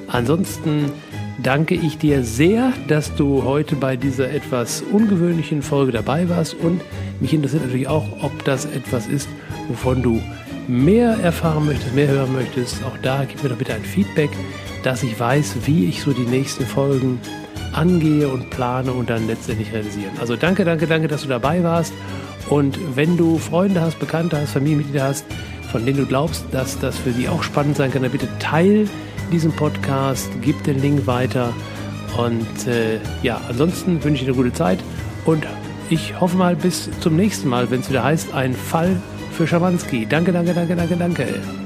[0.08, 0.92] Ansonsten
[1.42, 6.82] danke ich dir sehr, dass du heute bei dieser etwas ungewöhnlichen Folge dabei warst und
[7.20, 9.30] mich interessiert natürlich auch, ob das etwas ist,
[9.68, 10.22] wovon du
[10.68, 12.84] mehr erfahren möchtest, mehr hören möchtest.
[12.84, 14.32] Auch da gib mir doch bitte ein Feedback,
[14.84, 17.20] dass ich weiß, wie ich so die nächsten Folgen
[17.74, 20.12] angehe und plane und dann letztendlich realisieren.
[20.20, 21.94] Also danke, danke, danke, dass du dabei warst.
[22.50, 25.26] Und wenn du Freunde hast, Bekannte hast, Familienmitglieder hast,
[25.72, 28.88] von denen du glaubst, dass das für sie auch spannend sein kann, dann bitte teil
[29.32, 31.54] diesen Podcast, gib den Link weiter.
[32.18, 34.80] Und äh, ja, ansonsten wünsche ich dir eine gute Zeit
[35.26, 35.46] und
[35.90, 39.02] ich hoffe mal bis zum nächsten Mal, wenn es wieder heißt, ein Fall
[39.32, 40.08] für Schamanski.
[40.08, 41.65] Danke, danke, danke, danke, danke.